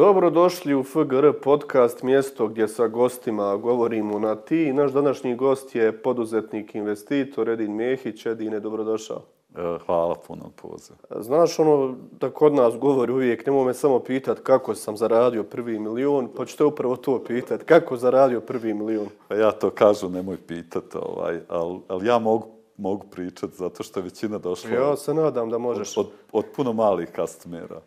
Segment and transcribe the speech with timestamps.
[0.00, 4.72] Dobrodošli u FGR podcast, mjesto gdje sa gostima govorimo na ti.
[4.72, 8.26] Naš današnji gost je poduzetnik, investitor Edin Mehić.
[8.26, 9.22] Edine, dobrodošao.
[9.56, 10.96] E, hvala puno poziv.
[11.20, 15.78] Znaš ono da kod nas govori uvijek, nemoj me samo pitat kako sam zaradio prvi
[15.78, 19.08] milion, pa ću te upravo to pitat, kako zaradio prvi milion?
[19.28, 22.46] Pa ja to kažu, nemoj pitat, ovaj, ali al ja mogu,
[22.76, 25.96] mogu pričat zato što je većina došla Ja se nadam da možeš.
[25.96, 27.80] od, od, od puno malih customera.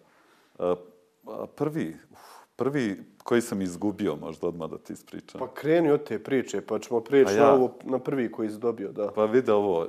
[0.59, 0.76] E,
[1.56, 1.95] prvi,
[2.56, 5.40] prvi koji sam izgubio, možda odmah da ti ispričam.
[5.40, 8.58] Pa kreni od te priče, pa ćemo prijeći ja- na, ovo, na prvi koji si
[8.58, 9.12] dobio, da.
[9.12, 9.88] Pa vidi ovo,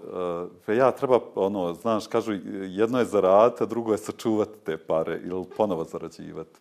[0.68, 2.32] uh, ja treba, ono, znaš, kažu,
[2.62, 6.60] jedno je zaraditi, a drugo je sačuvati te pare ili ponovo zarađivati.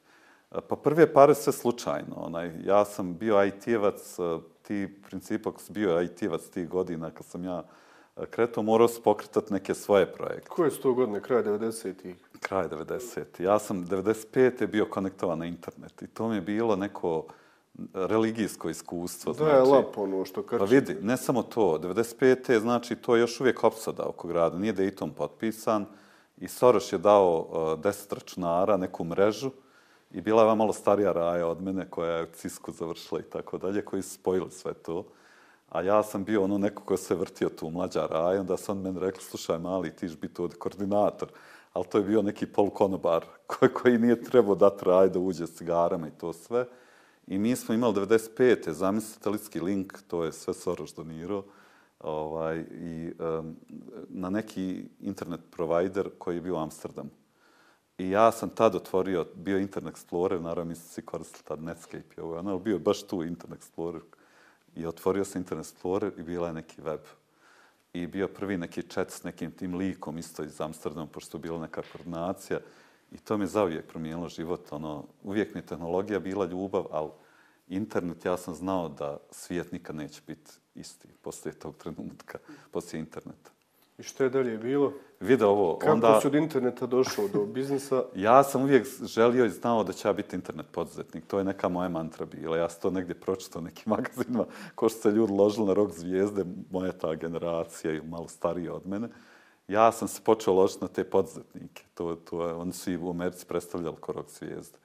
[0.51, 2.15] Uh, pa prve pare sve slučajno.
[2.15, 7.43] Onaj, ja sam bio IT-evac, uh, ti princip, ako bio IT-evac tih godina, kad sam
[7.43, 7.63] ja
[8.29, 10.49] kretao, morao sam pokretati neke svoje projekte.
[10.49, 12.15] Koje su to godine, kraj 90-ih?
[12.43, 13.43] Kraj 90.
[13.43, 14.61] Ja sam 95.
[14.61, 17.25] je bio konektovan na internet i to mi je bilo neko
[17.93, 19.33] religijsko iskustvo.
[19.33, 20.75] Da je lapo ono što Pa kači.
[20.75, 22.51] vidi, ne samo to, 95.
[22.51, 25.85] je, znači, to je još uvijek opsada oko grada, nije Dayton potpisan
[26.37, 29.51] i Soros je dao uh, deset računara, neku mrežu
[30.11, 33.85] i bila je malo starija raja od mene koja je Cisco završila i tako dalje,
[33.85, 35.05] koji su spojili sve to.
[35.69, 38.81] A ja sam bio ono neko ko se vrtio tu mlađa raja, onda su on
[38.81, 41.29] meni rekli, slušaj mali, ti ćeš biti ovdje koordinator.
[41.73, 45.57] Ali to je bio neki polukonobar koji, koji nije trebao dati raj da uđe s
[45.57, 46.65] cigarama i to sve.
[47.27, 48.69] I mi smo imali 95.
[48.69, 51.43] zamislite litski link, to je sve Soros donirao,
[51.99, 53.55] ovaj, i um,
[54.09, 57.09] na neki internet provider koji je bio u Amsterdamu.
[57.97, 62.21] I ja sam tad otvorio, bio Internet Explorer, naravno mi svi koristili tad Netscape, i
[62.21, 64.01] ovo, ono, ali bio je baš tu Internet Explorer.
[64.75, 66.99] I otvorio sam Internet Explorer i bila je neki web.
[67.93, 71.59] I bio prvi neki chat s nekim tim likom isto iz Amsterdama, pošto je bila
[71.61, 72.59] neka koordinacija.
[73.11, 74.71] I to mi je zauvijek promijenilo život.
[74.71, 77.11] Ono, uvijek mi je tehnologija bila ljubav, ali
[77.67, 82.37] internet, ja sam znao da svijet nikad neće biti isti poslije tog trenutka,
[82.71, 83.51] poslije interneta.
[83.97, 84.93] I što je dalje bilo?
[85.19, 86.21] Vide ovo, Kako onda...
[86.21, 88.03] si od interneta došao do biznisa?
[88.15, 91.25] Ja sam uvijek želio i znao da će ja biti internet poduzetnik.
[91.27, 92.57] To je neka moja mantra bila.
[92.57, 94.45] Ja sam to negdje pročitao u nekim magazinima,
[94.75, 98.87] ko što se ljudi ložili na rok zvijezde, moja ta generacija ili malo starija od
[98.87, 99.09] mene.
[99.67, 101.83] Ja sam se počeo ložiti na te poduzetnike.
[101.93, 104.77] To, to je, oni su i u Americi predstavljali ko rok zvijezde.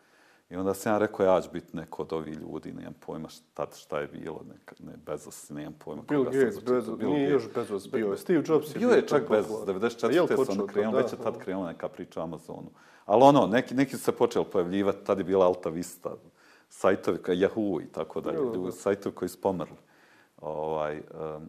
[0.50, 3.66] I onda sam ja rekao, ja ću biti neko od ovih ljudi, nemam pojma šta,
[3.76, 6.02] šta je bilo, neka, ne, Bezos, nemam pojma.
[6.08, 6.74] Bill koga sam Gates, začitao.
[6.74, 7.44] Bezos, Bill nije Gates.
[7.44, 8.16] još Bezos bio.
[8.16, 9.80] Steve Jobs je Bio je to čak bez popularan.
[9.80, 10.14] 94.
[10.14, 12.70] Jel su počeo ono Da, već je tad krenula neka priča o Amazonu.
[13.04, 16.10] Ali ono, neki, neki su se počeli pojavljivati, tad je bila Alta Vista,
[16.68, 18.72] sajtovi kao Yahoo i tako dalje, Da, da, da.
[18.72, 19.76] sajtovi koji su pomrli.
[20.40, 20.96] Ovaj,
[21.36, 21.48] um,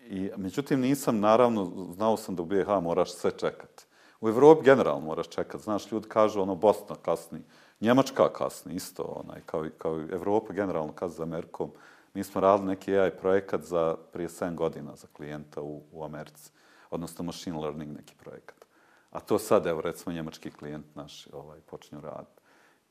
[0.00, 3.84] i, međutim, nisam, naravno, znao sam da u BiH moraš sve čekati.
[4.20, 5.64] U Evropi generalno moraš čekati.
[5.64, 7.40] Znaš, ljudi kažu, ono, Bosna kasni,
[7.80, 11.70] Njemačka kasni, isto, onaj, kao, i- kao i Evropa generalno kasni za Amerikom.
[12.14, 16.50] Mi smo radili neki AI projekat za prije 7 godina za klijenta u, u Americi,
[16.90, 18.64] odnosno machine learning neki projekat.
[19.10, 22.40] A to sad, evo, recimo, njemački klijent naš ovaj, počinju raditi.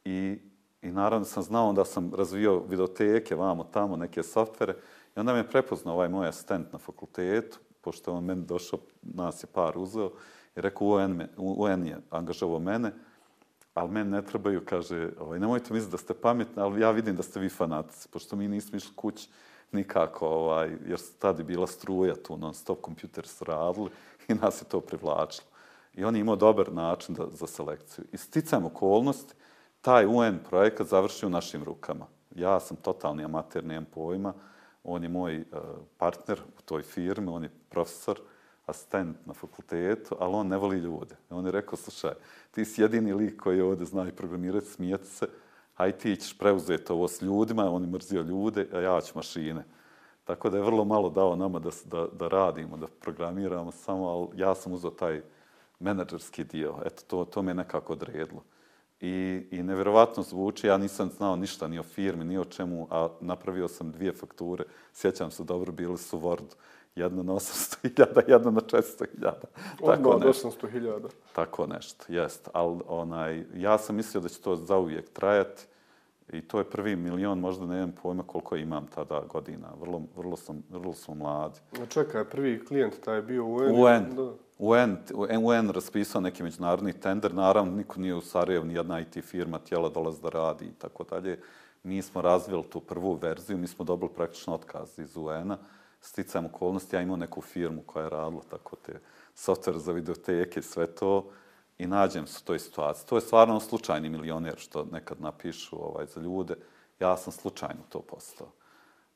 [0.05, 0.39] I,
[0.81, 4.75] I naravno sam znao da sam razvio videoteke, vamo, tamo, neke softvere.
[5.15, 9.43] I onda me je prepoznao ovaj moj asistent na fakultetu, pošto on meni došao, nas
[9.43, 10.11] je par uzeo,
[10.55, 12.93] i rekao, UN, me, UN je angažovao mene,
[13.77, 17.23] ali meni ne trebaju, kaže, ovaj, nemojte misliti da ste pametni, ali ja vidim da
[17.23, 19.29] ste vi fanatici, pošto mi nismo išli kući
[19.71, 23.89] nikako, ovaj, jer tad je bila struja tu, non stop kompjuter su radili
[24.27, 25.47] i nas je to privlačilo.
[25.93, 28.05] I on je imao dobar način da, za selekciju.
[28.11, 29.33] I sticam okolnosti,
[29.81, 32.05] taj UN projekat završio u našim rukama.
[32.35, 34.33] Ja sam totalni amater, nemam pojma.
[34.83, 35.59] On je moj uh,
[35.97, 38.19] partner u toj firmi, on je profesor,
[38.67, 41.15] asistent na fakultetu, ali on ne voli ljude.
[41.31, 42.13] I on je rekao, slušaj,
[42.51, 45.27] ti si jedini lik koji ovdje zna i programirati, smijeti se,
[45.75, 49.63] aj ti ćeš preuzeti ovo s ljudima, on je mrzio ljude, a ja ću mašine.
[50.23, 54.41] Tako da je vrlo malo dao nama da, da, da radimo, da programiramo samo, ali
[54.41, 55.21] ja sam uzao taj
[55.79, 56.75] menadžerski dio.
[56.85, 58.43] Eto, to, to me nekako odredilo.
[58.99, 63.09] I, I nevjerovatno zvuči, ja nisam znao ništa ni o firmi, ni o čemu, a
[63.21, 64.63] napravio sam dvije fakture.
[64.93, 66.55] Sjećam se dobro, bili su Word,
[66.97, 69.31] jedna na 800.000, jedna na 400.000.
[69.81, 70.51] Odmah od nešto.
[70.51, 71.09] 800.000.
[71.33, 72.49] Tako nešto, jest.
[72.53, 75.65] Ali onaj, ja sam mislio da će to zauvijek trajati
[76.33, 79.67] i to je prvi milion, možda ne imam pojma koliko imam tada godina.
[79.81, 81.59] Vrlo, vrlo, sam, vrlo smo mladi.
[81.81, 83.71] A čekaj, prvi klijent taj je bio UN.
[83.71, 84.31] UN, Da.
[84.59, 84.97] UN,
[85.39, 89.89] UN raspisao neki međunarodni tender, naravno niko nije u Sarajevu, ni jedna IT firma tijela
[89.89, 91.39] dolazi da radi i tako dalje.
[91.83, 95.57] Mi smo razvili tu prvu verziju, mi smo dobili praktično otkaz iz UN-a.
[96.07, 98.99] Sticajem okolnosti, ja imao neku firmu koja je radila tako te
[99.35, 101.29] software za videoteke, sve to.
[101.77, 103.07] i nađem se u toj situaciji.
[103.07, 106.55] To je stvarno slučajni milioner što nekad napišu ovaj, za ljude.
[106.99, 108.47] Ja sam slučajno to postao.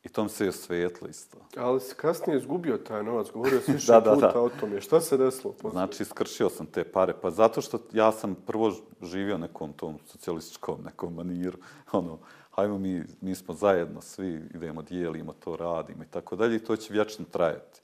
[0.03, 1.37] I tom se je svijetlo isto.
[1.57, 4.41] Ali si kasnije izgubio taj novac, govorio si više da, da, puta da.
[4.41, 4.81] o tome.
[4.81, 5.53] Šta se desilo?
[5.53, 5.71] Poslije?
[5.71, 7.13] Znači, iskršio sam te pare.
[7.21, 8.71] Pa zato što ja sam prvo
[9.01, 11.57] živio nekom tom socijalističkom nekom maniru.
[11.91, 12.19] Ono,
[12.51, 16.55] hajmo mi, mi smo zajedno, svi idemo, dijelimo to, radimo i tako dalje.
[16.55, 17.81] I to će vječno trajati.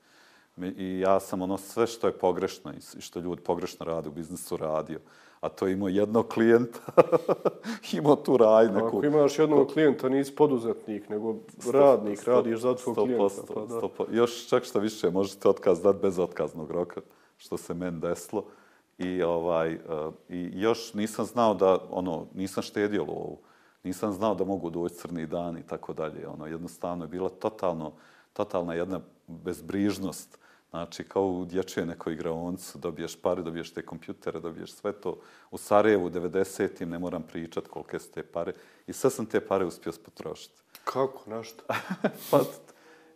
[0.58, 4.58] I ja sam ono sve što je pogrešno i što ljudi pogrešno rade u biznisu
[4.58, 5.00] radio.
[5.42, 6.80] A to je imao jednog klijenta,
[7.98, 8.88] imao tu raj neku...
[8.88, 11.36] Ako imaš jednog klijenta, nisi poduzetnik, nego
[11.74, 13.54] radnik, sto, radiš za tvoj klijenta.
[13.54, 13.78] Pa da.
[13.78, 17.02] Sto, još čak što više, možete otkaz dati bez otkaznog roka,
[17.38, 18.44] što se men deslo.
[18.98, 23.38] I, ovaj, uh, I još nisam znao da, ono, nisam štedio lovu.
[23.84, 26.28] Nisam znao da mogu doći crni dan i tako dalje.
[26.28, 27.94] Ono, jednostavno je bila totalno,
[28.34, 30.38] totalna jedna bezbrižnost.
[30.70, 35.20] Znači, kao u dječje nekoj igraoncu, dobiješ pare, dobiješ te kompjutere, dobiješ sve to.
[35.52, 38.54] U Sarajevu, 90-im, ne moram pričat kolike su te pare.
[38.88, 40.62] I sve sam te pare uspio spotrošiti.
[40.84, 41.30] Kako?
[41.30, 41.64] Našto?
[42.32, 42.40] pa,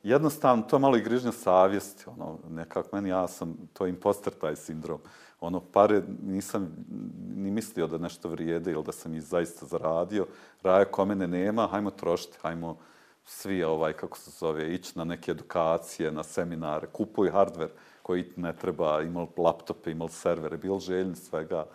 [0.03, 2.03] jednostavno, to malo i grižnja savjesti.
[2.07, 5.00] Ono, nekako meni, ja sam, to je imposter taj sindrom.
[5.42, 6.86] Ono, pare nisam
[7.36, 10.27] ni mislio da nešto vrijede ili da sam ih zaista zaradio.
[10.63, 12.77] Raja ko mene nema, hajmo trošiti, hajmo
[13.25, 17.69] svi, ovaj, kako se zove, ići na neke edukacije, na seminare, kupuj hardware
[18.01, 21.65] koji ne treba, imali laptope, imali servere, bil željni svega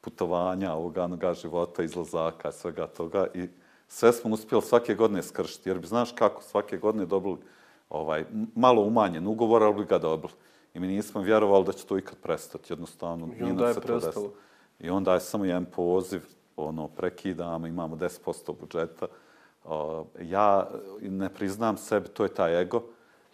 [0.00, 3.26] putovanja, ovoga, onoga života, izlazaka, svega toga.
[3.34, 3.48] I
[3.88, 7.38] sve smo uspjeli svake godine skršiti, jer bi znaš kako svake godine dobili
[7.90, 10.32] ovaj, malo umanjen ugovor, ali bi ga dobili.
[10.74, 13.28] I mi nismo vjerovali da će to ikad prestati, jednostavno.
[13.38, 14.32] I onda je prestalo.
[14.78, 16.22] I onda je samo jedan poziv,
[16.56, 19.06] ono, prekidamo, imamo 10% budžeta,
[20.20, 20.70] ja
[21.00, 22.82] ne priznam sebi, to je taj ego.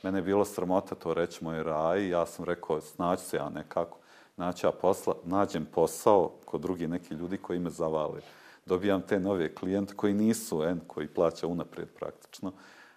[0.02, 2.08] Mene je bilo sramota to reći moj raj.
[2.08, 3.98] Ja sam rekao, snaći se ja nekako.
[4.36, 8.20] Naći ja posla, nađem posao kod drugi neki ljudi koji me zavali.
[8.66, 12.52] Dobijam te nove klijente koji nisu en, koji plaća unaprijed praktično,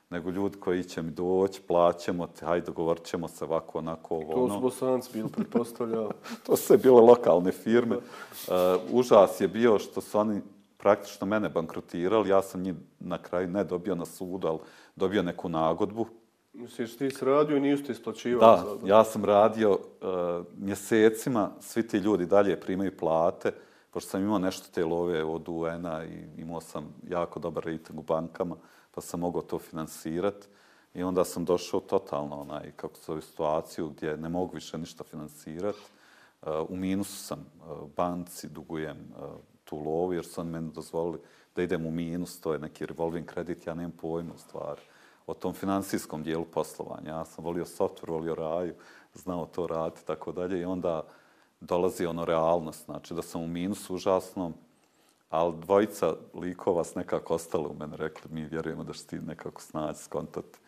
[0.09, 4.43] nego ljudi koji će mi doći, plaćemo te, hajde, dogovorit ćemo se ovako, onako, ovo,
[4.43, 4.47] ono.
[4.47, 6.11] To su bosanci bili, pretpostavljao.
[6.45, 7.95] to su bile lokalne firme.
[7.95, 8.53] Uh,
[8.91, 10.41] užas je bio što su oni
[10.77, 12.29] praktično mene bankrotirali.
[12.29, 14.59] Ja sam njih na kraju ne dobio na sudu, ali
[14.95, 16.05] dobio neku nagodbu.
[16.53, 18.79] Misliš, ti si radio i nisu ti isplaćivali?
[18.81, 23.51] Da, ja sam radio uh, mjesecima, svi ti ljudi dalje primaju plate,
[23.91, 28.03] pošto sam imao nešto te love od UN-a i imao sam jako dobar rating u
[28.03, 28.55] bankama,
[28.99, 30.47] pa sam mogao to finansirati.
[30.93, 35.03] I onda sam došao totalno onaj, kako se zove, situaciju gdje ne mogu više ništa
[35.03, 35.79] finansirati.
[36.41, 39.23] Uh, u minusu sam uh, banci, dugujem uh,
[39.63, 41.19] tu lovu, jer su oni meni dozvolili
[41.55, 44.81] da idem u minus, to je neki revolving kredit, ja nemam pojma u stvari
[45.27, 47.09] o tom finansijskom dijelu poslovanja.
[47.09, 48.73] Ja sam volio software, volio raju,
[49.13, 50.61] znao to raditi, tako dalje.
[50.61, 51.07] I onda
[51.59, 54.53] dolazi ono realnost, znači da sam u minusu užasnom,
[55.29, 59.61] ali dvojica likova s nekako ostale u mene, rekli mi vjerujemo da će ti nekako
[59.61, 60.59] snaći, skontati.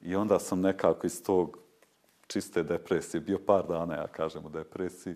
[0.00, 1.58] I onda sam nekako iz tog
[2.26, 5.14] čiste depresije, bio par dana, ja kažem, u depresiji,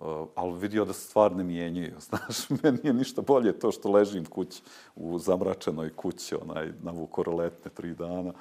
[0.00, 1.94] Uh, ali vidio da se stvar ne mijenjaju.
[2.08, 4.62] Znaš, meni je ništa bolje to što ležim kući
[4.96, 8.32] u zamračenoj kući, onaj, na vukoroletne tri dana.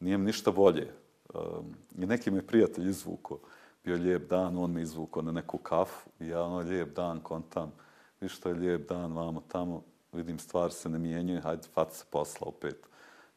[0.00, 0.92] Nije mi ništa bolje.
[1.34, 3.38] Um, I neki mi prijatelj izvuko,
[3.84, 7.72] bio lijep dan, on me izvuko na neku kafu i ja ono lijep dan kontam,
[8.20, 9.82] vi što je lijep dan, vamo tamo,
[10.12, 12.88] vidim stvari se ne mijenjuje, hajde, fat se posla opet.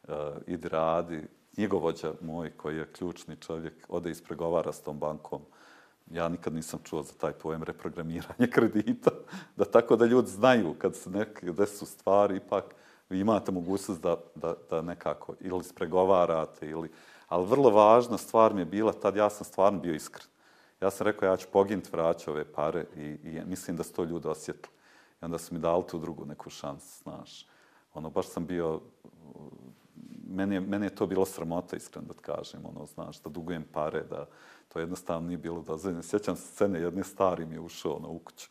[0.08, 0.14] Uh,
[0.46, 1.22] idi radi.
[1.56, 5.42] Njegovođa moj, koji je ključni čovjek, ode ispregovara s tom bankom
[6.10, 9.10] ja nikad nisam čuo za taj pojem reprogramiranje kredita,
[9.56, 12.64] da tako da ljudi znaju kad se neke desu stvari, ipak
[13.08, 16.90] vi imate mogućnost da, da, da nekako ili spregovarate ili...
[17.28, 20.26] Ali vrlo važna stvar mi je bila, tad ja sam stvarno bio iskren.
[20.80, 24.04] Ja sam rekao, ja ću pogint vraća ove pare i, i mislim da su to
[24.04, 24.74] ljudi osjetili.
[25.22, 27.46] I onda su mi dali tu drugu neku šansu, znaš.
[27.94, 28.80] Ono, baš sam bio...
[30.28, 34.02] Meni je, meni je to bilo sramota, iskreno da kažem, ono, znaš, da dugujem pare,
[34.02, 34.26] da,
[34.72, 36.02] To jednostavno nije bilo dozvoljeno.
[36.02, 38.48] Sjećam se scene, jedne stari mi je ušao ono, na kuću,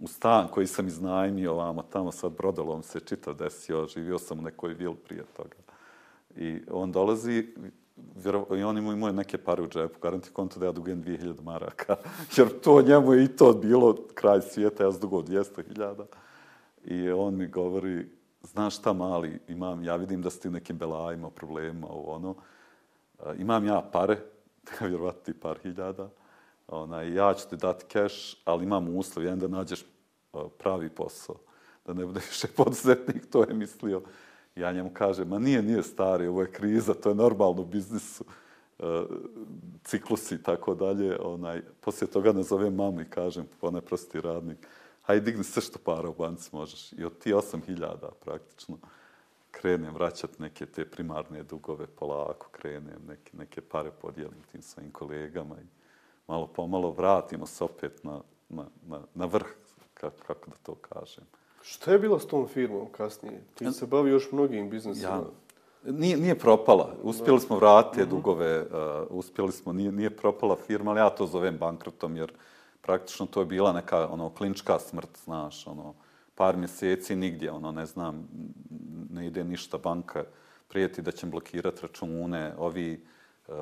[0.00, 4.42] U stan koji sam iznajmio ovamo, tamo sad brodolom se čitav desio, živio sam u
[4.42, 5.56] nekoj vil prije toga.
[6.36, 7.54] I on dolazi,
[8.56, 11.96] i on ima imao neke pare u džepu, garanti konto da ja dugujem 2000 maraka,
[12.36, 16.04] jer to njemu je i to bilo kraj svijeta, ja zdugo 200.000.
[16.84, 18.08] I on mi govori,
[18.42, 22.34] znaš šta mali, imam, ja vidim da ste u nekim belajima, problemima, ono,
[23.18, 24.18] eh, imam ja pare,
[24.80, 26.10] vjerovatno ti par hiljada.
[26.68, 31.36] Onaj, ja ću ti dati keš, ali imam uslov, jedan da nađeš eh, pravi posao.
[31.86, 34.02] Da ne bude više poduzetnik, to je mislio.
[34.58, 38.24] Ja njemu kažem, ma nije, nije stari, ovo je kriza, to je normalno u biznisu.
[38.78, 38.84] E,
[39.84, 41.18] ciklusi i tako dalje.
[41.20, 44.58] Onaj, poslije toga nazovem mamu i kažem, onaj prosti radnik,
[45.02, 46.92] hajde digni sve što para u banci možeš.
[46.92, 48.78] I od ti 8000 praktično
[49.50, 55.56] krenem vraćat neke te primarne dugove polako, krenem neke, neke pare podijelim tim svojim kolegama
[55.60, 55.66] i
[56.28, 59.46] malo pomalo vratimo se opet na, na, na, na vrh,
[59.94, 61.24] kako, kako da to kažem.
[61.70, 63.40] Šta je bilo s tom firmom kasnije?
[63.54, 65.08] Ti se bavi još mnogim biznesima.
[65.08, 65.22] Ja,
[65.92, 66.94] nije, nije propala.
[67.02, 68.66] Uspjeli smo vratiti uh dugove, uh,
[69.10, 72.32] uspjeli smo, nije, nije propala firma, ali ja to zovem bankrotom, jer
[72.80, 75.94] praktično to je bila neka ono, klinčka smrt, znaš, ono,
[76.34, 78.28] par mjeseci nigdje, ono, ne znam,
[79.10, 80.24] ne ide ništa banka,
[80.68, 83.04] prijeti da će blokirati račune, ovi...
[83.48, 83.54] Uh,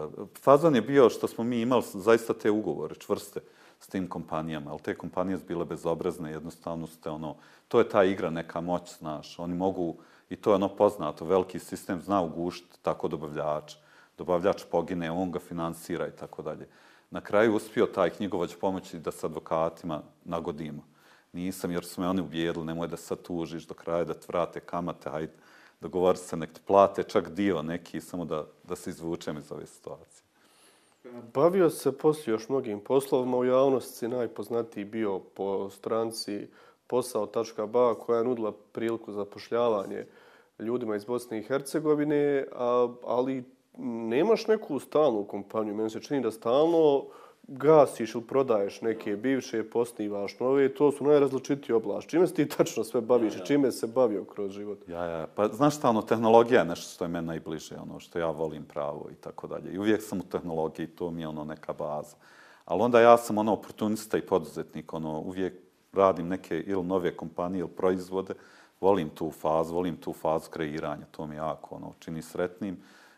[0.43, 3.41] fazon je bio što smo mi imali zaista te ugovore, čvrste,
[3.81, 7.37] s tim kompanijama, ali te kompanije su bile bezobrazne, jednostavno ste ono,
[7.69, 9.97] to je ta igra, neka moć, znaš, oni mogu,
[10.31, 13.75] i to je ono poznato, veliki sistem zna ugušiti tako dobavljač,
[14.19, 16.69] dobavljač pogine, on ga finansira i tako dalje.
[17.11, 20.83] Na kraju uspio taj knjigovač pomoći da sa advokatima nagodimo.
[21.33, 24.61] Nisam, jer su me oni ubijedili, nemoj da sad tužiš do kraja, da te vrate
[24.61, 25.33] kamate, hajde,
[25.81, 29.67] dogovori se, nek te plate čak dio neki, samo da, da se izvučem iz ove
[29.67, 30.26] situacije.
[31.35, 36.47] Bavio se poslije još mnogim poslovima u javnosti, najpoznatiji bio po stranci
[36.87, 40.07] posao.ba koja je nudila priliku za pošljavanje
[40.59, 42.47] ljudima iz Bosne i Hercegovine,
[43.05, 43.45] ali
[44.09, 45.75] nemaš neku stalnu kompaniju.
[45.75, 47.05] Meni se čini da stalno
[47.49, 52.11] gasiš ili prodaješ neke bivše, posnivaš nove, to su najrazličitije oblasti.
[52.11, 54.79] Čime se ti tačno sve baviš i čime se bavio kroz život?
[54.89, 58.19] Ja, ja, pa znaš šta, ono, tehnologija je nešto što je meni najbliže, ono, što
[58.19, 59.73] ja volim pravo i tako dalje.
[59.73, 62.17] I uvijek sam u tehnologiji, to mi je ono neka baza.
[62.65, 65.55] Ali onda ja sam ono oportunista i poduzetnik, ono, uvijek
[65.93, 68.35] radim neke ili nove kompanije ili proizvode,
[68.81, 72.77] volim tu fazu, volim tu fazu kreiranja, to mi jako ono, čini sretnim.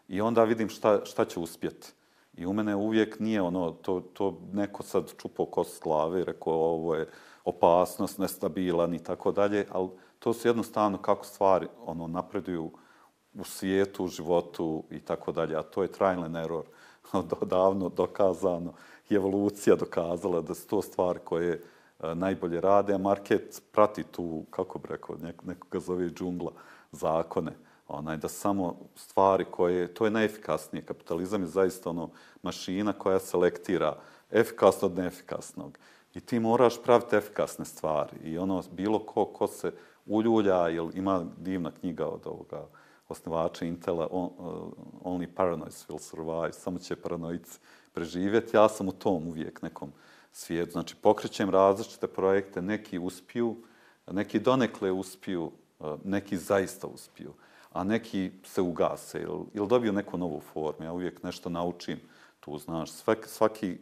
[0.08, 1.92] I onda vidim šta, šta će uspjeti.
[2.38, 6.54] I u mene uvijek nije ono, to, to neko sad čupao kost glave i rekao
[6.54, 7.08] ovo je
[7.44, 12.70] opasnost, nestabilan i tako dalje, ali to su jednostavno kako stvari ono napreduju
[13.34, 16.64] u svijetu, u životu i tako dalje, a to je trial and error,
[17.42, 18.72] davno dokazano
[19.10, 24.44] i evolucija dokazala da su to stvari koje e, najbolje rade, a market prati tu,
[24.50, 26.52] kako bi rekao, nek, nekoga zove džungla,
[26.92, 27.52] zakone
[27.88, 30.84] onaj, da samo stvari koje, to je najefikasnije.
[30.84, 32.10] Kapitalizam je zaista ono
[32.42, 33.96] mašina koja selektira
[34.30, 35.78] efikasno od neefikasnog.
[36.14, 38.16] I ti moraš praviti efikasne stvari.
[38.24, 39.72] I ono, bilo ko, ko se
[40.06, 42.66] uljulja, jer ima divna knjiga od ovoga
[43.08, 44.72] osnivača Intela, on, uh,
[45.04, 47.58] Only Paranoids Will Survive, samo će paranoici
[47.92, 48.56] preživjeti.
[48.56, 49.92] Ja sam u tom uvijek nekom
[50.32, 50.72] svijetu.
[50.72, 53.56] Znači, pokrećem različite projekte, neki uspiju,
[54.10, 57.32] neki donekle uspiju, uh, neki zaista uspiju
[57.72, 60.84] a neki se ugase ili, ili dobiju neku novu formu.
[60.84, 62.00] Ja uvijek nešto naučim,
[62.40, 63.78] tu znaš, svaki, svaki,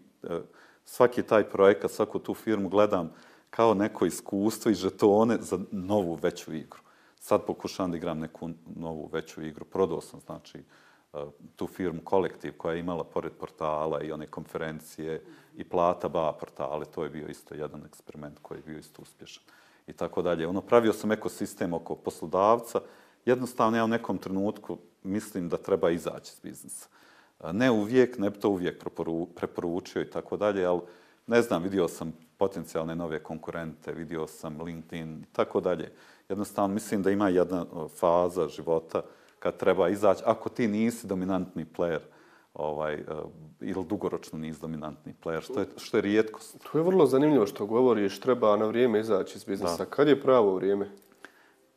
[0.85, 3.12] svaki taj projekat, svaku tu firmu gledam
[3.50, 6.81] kao neko iskustvo i žetone za novu veću igru.
[7.21, 9.64] Sad pokušavam da igram neku novu veću igru.
[9.64, 11.25] Prodao sam, znači, e,
[11.57, 15.25] tu firmu Kolektiv koja je imala pored portala i one konferencije
[15.57, 16.85] i plata ba portale.
[16.85, 19.45] To je bio isto jedan eksperiment koji je bio isto uspješan.
[19.87, 20.47] I tako dalje.
[20.47, 22.81] Ono, pravio sam ekosistem oko poslodavca,
[23.26, 26.88] jednostavno ja u nekom trenutku mislim da treba izaći iz biznisa.
[27.52, 28.85] Ne uvijek, ne bi to uvijek
[29.35, 30.80] preporučio i tako dalje, ali
[31.26, 35.92] ne znam, vidio sam potencijalne nove konkurente, vidio sam LinkedIn i tako dalje.
[36.28, 37.64] Jednostavno mislim da ima jedna
[37.99, 39.02] faza života
[39.38, 42.00] kad treba izaći, ako ti nisi dominantni player,
[42.54, 43.30] ovaj, uh,
[43.61, 46.56] ili dugoročno nisi dominantni player, što je, što je rijetkost.
[46.73, 49.85] To je vrlo zanimljivo što govoriš, treba na vrijeme izaći iz biznisa.
[49.85, 49.90] Da.
[49.90, 50.90] Kad je pravo vrijeme?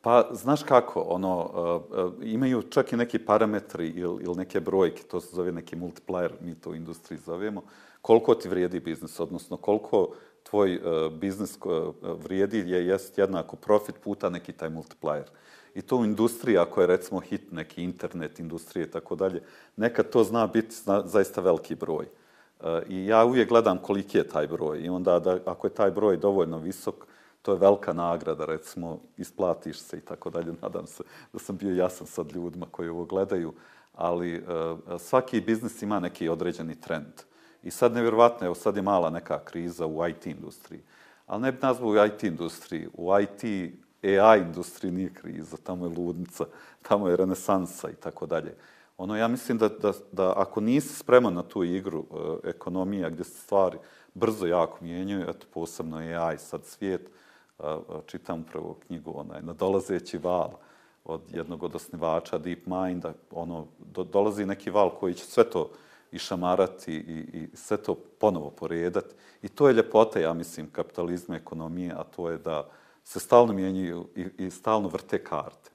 [0.02, 1.50] Pa, znaš kako, ono,
[1.92, 5.76] e, e, imaju čak i neki parametri ili, ili neke brojke, to se zove neki
[5.76, 7.62] multiplier, mi to u industriji zovemo,
[8.02, 10.80] koliko ti vrijedi biznis, odnosno koliko tvoj e,
[11.10, 11.58] biznis
[12.02, 15.24] vrijedi je jest jednako profit puta neki taj multiplier.
[15.74, 19.42] I to u industriji, ako je recimo hit neki internet industrije i tako dalje,
[19.76, 22.06] nekad to zna biti zna, zaista veliki broj.
[22.88, 24.80] I ja uvijek gledam koliki je taj broj.
[24.80, 27.06] I onda da, ako je taj broj dovoljno visok,
[27.42, 30.54] to je velika nagrada, recimo, isplatiš se i tako dalje.
[30.62, 33.52] Nadam se da sam bio jasan sad ljudima koji ovo gledaju,
[33.94, 37.12] ali uh, svaki biznis ima neki određeni trend.
[37.62, 40.80] I sad nevjerovatno, evo sad je mala neka kriza u IT industriji,
[41.26, 43.44] ali ne bi nazvao u IT industriji, u IT
[44.02, 46.44] AI industriji nije kriza, tamo je ludnica,
[46.82, 48.54] tamo je renesansa i tako dalje.
[48.98, 52.04] Ono, ja mislim da, da, da ako nisi spreman na tu igru
[52.44, 53.78] e, ekonomija gdje se stvari
[54.14, 57.10] brzo jako mijenjaju, eto posebno AI sad svijet,
[58.06, 60.50] čitam upravo knjigu onaj, nadolazeći val
[61.04, 65.70] od jednog od osnivača DeepMinda, ono, do, dolazi neki val koji će sve to
[66.12, 69.14] i šamarati i, i sve to ponovo poredati.
[69.42, 72.70] I to je ljepota, ja mislim, kapitalizma, ekonomije, a to je da
[73.04, 75.70] se stalno mijenjaju i, i stalno vrte karte.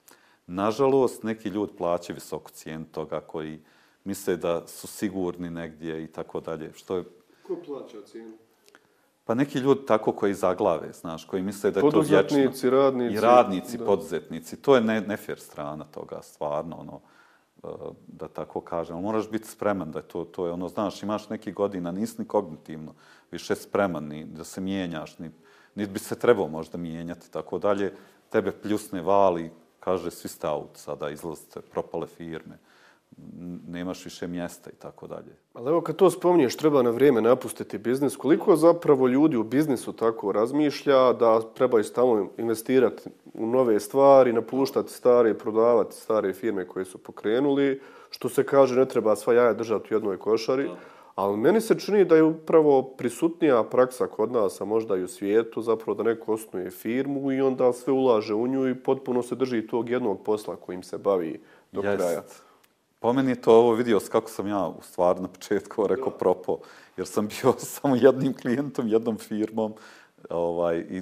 [0.47, 3.59] Nažalost, neki ljudi plaćaju visoku cijenu toga koji
[4.03, 6.71] misle da su sigurni negdje i tako dalje.
[6.73, 7.03] Što je...
[7.47, 8.37] Ko plaća cijenu?
[9.25, 12.17] Pa neki ljudi tako koji zaglave, znaš, koji misle da je to vječno.
[12.17, 13.15] Poduzetnici, radnici.
[13.15, 13.85] I radnici, da.
[13.85, 14.61] poduzetnici.
[14.61, 16.99] To je ne, nefer strana toga, stvarno, ono,
[17.63, 19.01] e, da tako kažem.
[19.01, 22.27] Moraš biti spreman da je to, to je ono, znaš, imaš neki godina, nisi ni
[22.27, 22.93] kognitivno
[23.31, 25.31] više spreman ni da se mijenjaš, ni,
[25.75, 27.93] ni bi se trebao možda mijenjati, tako dalje.
[28.29, 32.57] Tebe pljusne vali, kaže, svi ste out sada, izlazite, propale firme
[33.67, 35.35] nemaš više mjesta i tako dalje.
[35.53, 38.15] Ali evo kad to spominješ, treba na vrijeme napustiti biznis.
[38.15, 44.93] Koliko zapravo ljudi u biznisu tako razmišlja da treba stalno investirati u nove stvari, napuštati
[44.93, 49.93] stare, prodavati stare firme koje su pokrenuli, što se kaže ne treba sva jaja držati
[49.93, 50.69] u jednoj košari.
[51.15, 55.07] Ali meni se čini da je upravo prisutnija praksa kod nas, a možda i u
[55.07, 59.35] svijetu, zapravo da neko osnuje firmu i onda sve ulaže u nju i potpuno se
[59.35, 61.41] drži tog jednog posla kojim se bavi
[61.71, 61.97] do Jest.
[61.97, 62.21] kraja.
[62.99, 66.59] Po meni je to ovo vidio kako sam ja u stvari na početku rekao propo,
[66.97, 69.73] jer sam bio samo jednim klijentom, jednom firmom,
[70.29, 71.01] ovaj, i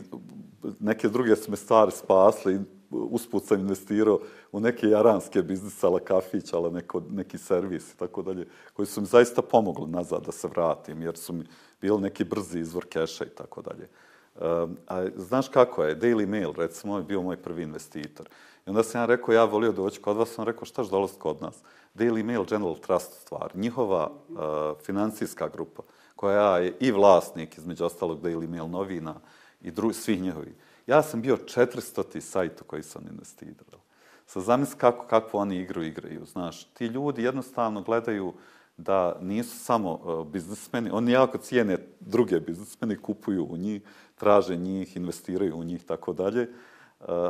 [0.80, 2.60] neke druge su me stvari spasli,
[2.90, 4.20] usput sam investirao
[4.52, 9.02] u neke jaranske biznise, ala kafić, ala neko, neki servis i tako dalje, koji su
[9.02, 11.44] mi zaista pomogli nazad da se vratim, jer su mi
[11.82, 13.88] bili neki brzi izvor keša i tako dalje.
[14.36, 16.00] Um, a znaš kako je?
[16.00, 18.30] Daily Mail, recimo, je bio moj prvi investitor.
[18.66, 21.42] I onda sam ja rekao, ja volio doći kod vas, sam rekao, štaš dolaziti kod
[21.42, 21.56] nas?
[21.96, 24.38] Daily Mail General Trust stvar, njihova uh,
[24.86, 25.84] financijska grupa,
[26.16, 29.16] koja je i vlasnik, između ostalog Daily Mail novina
[29.62, 30.56] i dru, svih njihovi.
[30.88, 32.20] Ja sam bio 400.
[32.20, 33.82] sajt u koji sam investirao.
[34.26, 36.26] Sa zamisli kako, kako oni igru igraju.
[36.26, 38.34] Znaš, ti ljudi jednostavno gledaju
[38.78, 43.82] da nisu samo uh, biznismeni, oni jako cijene druge biznismeni, kupuju u njih,
[44.16, 46.42] traže njih, investiraju u njih, tako dalje.
[46.42, 46.56] Uh,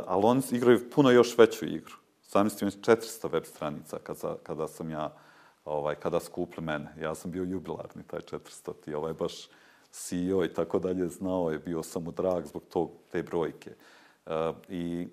[0.06, 1.94] ali oni igraju puno još veću igru.
[2.22, 5.16] Zamislite mi 400 web stranica kada, kada sam ja,
[5.64, 6.94] ovaj, kada skupli mene.
[7.00, 9.48] Ja sam bio jubilarni, taj 400 ti, ovaj baš
[9.90, 13.70] CEO i tako dalje znao je, bio sam mu drag zbog tog, te brojke.
[14.26, 14.32] Uh,
[14.68, 15.08] i,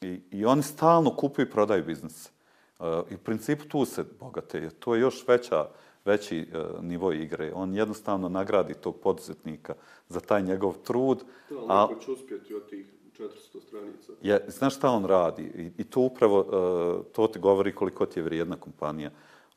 [0.00, 2.30] i, I oni stalno kupuju i prodaju biznis.
[2.78, 4.70] Uh, I u principu tu se bogate.
[4.70, 5.66] To je još veća,
[6.04, 6.48] veći
[6.80, 7.52] nivo igre.
[7.54, 9.74] On jednostavno nagradi tog poduzetnika
[10.08, 11.24] za taj njegov trud.
[11.50, 14.12] Da, ali neko će uspjeti od tih 400 stranica.
[14.22, 15.42] Je, znaš šta on radi?
[15.42, 19.10] I, i to upravo, uh, to ti govori koliko ti je vrijedna kompanija.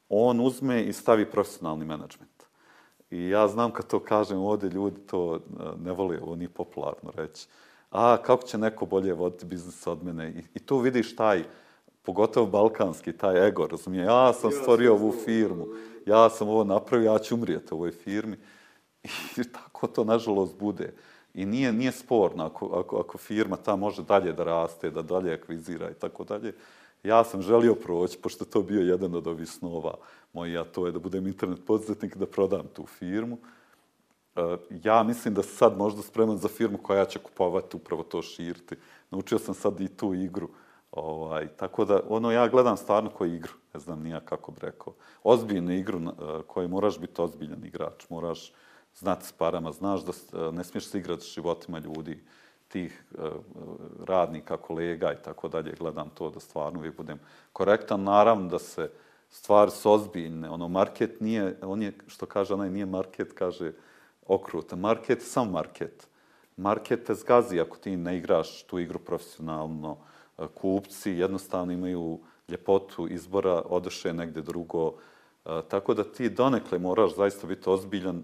[0.09, 2.43] On uzme i stavi profesionalni menadžment.
[3.11, 5.39] I ja znam kad to kažem ovdje, ljudi to uh,
[5.85, 7.47] ne vole, ovo nije popularno reći.
[7.91, 10.29] A, kako će neko bolje voditi biznis od mene?
[10.29, 11.43] I, i tu vidiš taj,
[12.01, 14.03] pogotovo balkanski, taj ego, razumije?
[14.03, 15.67] Ja sam stvorio ovu firmu,
[16.05, 18.37] ja sam ovo napravio, ja ću umrijeti u ovoj firmi.
[19.41, 20.93] I tako to, nažalost, bude.
[21.39, 25.33] I nije, nije sporno ako, ako, ako firma ta može dalje da raste, da dalje
[25.33, 26.53] akvizira i tako dalje.
[27.03, 29.93] Ja sam želio proći, pošto to bio jedan od ovih snova
[30.33, 33.37] moji, a to je da budem internet poduzetnik, da prodam tu firmu.
[34.35, 38.75] E, ja mislim da sad možda spreman za firmu koja će kupovati upravo to širiti.
[39.11, 40.49] Naučio sam sad i tu igru.
[40.91, 44.93] Ovaj, tako da, ono, ja gledam stvarno koju igru, ne znam nija kako bi rekao.
[45.23, 46.11] Ozbiljnu igru e,
[46.47, 48.51] koju moraš biti ozbiljan igrač, moraš
[48.99, 52.23] znati s parama, znaš da e, ne smiješ se igrati s životima ljudi,
[52.67, 53.29] tih e, e,
[54.05, 55.73] radnika, kolega i tako dalje.
[55.79, 57.19] Gledam to da stvarno uvijek budem
[57.53, 58.03] korektan.
[58.03, 58.91] Naravno da se
[59.29, 60.49] stvari su ozbiljne.
[60.49, 63.71] Ono, market nije, on je, što kaže onaj, nije market, kaže
[64.27, 64.75] okruta.
[64.75, 66.07] Market sam market.
[66.57, 69.97] Market te zgazi ako ti ne igraš tu igru profesionalno.
[70.53, 74.93] Kupci jednostavno imaju ljepotu izbora, odeše negde drugo,
[75.67, 78.23] tako da ti donekle moraš zaista biti ozbiljan,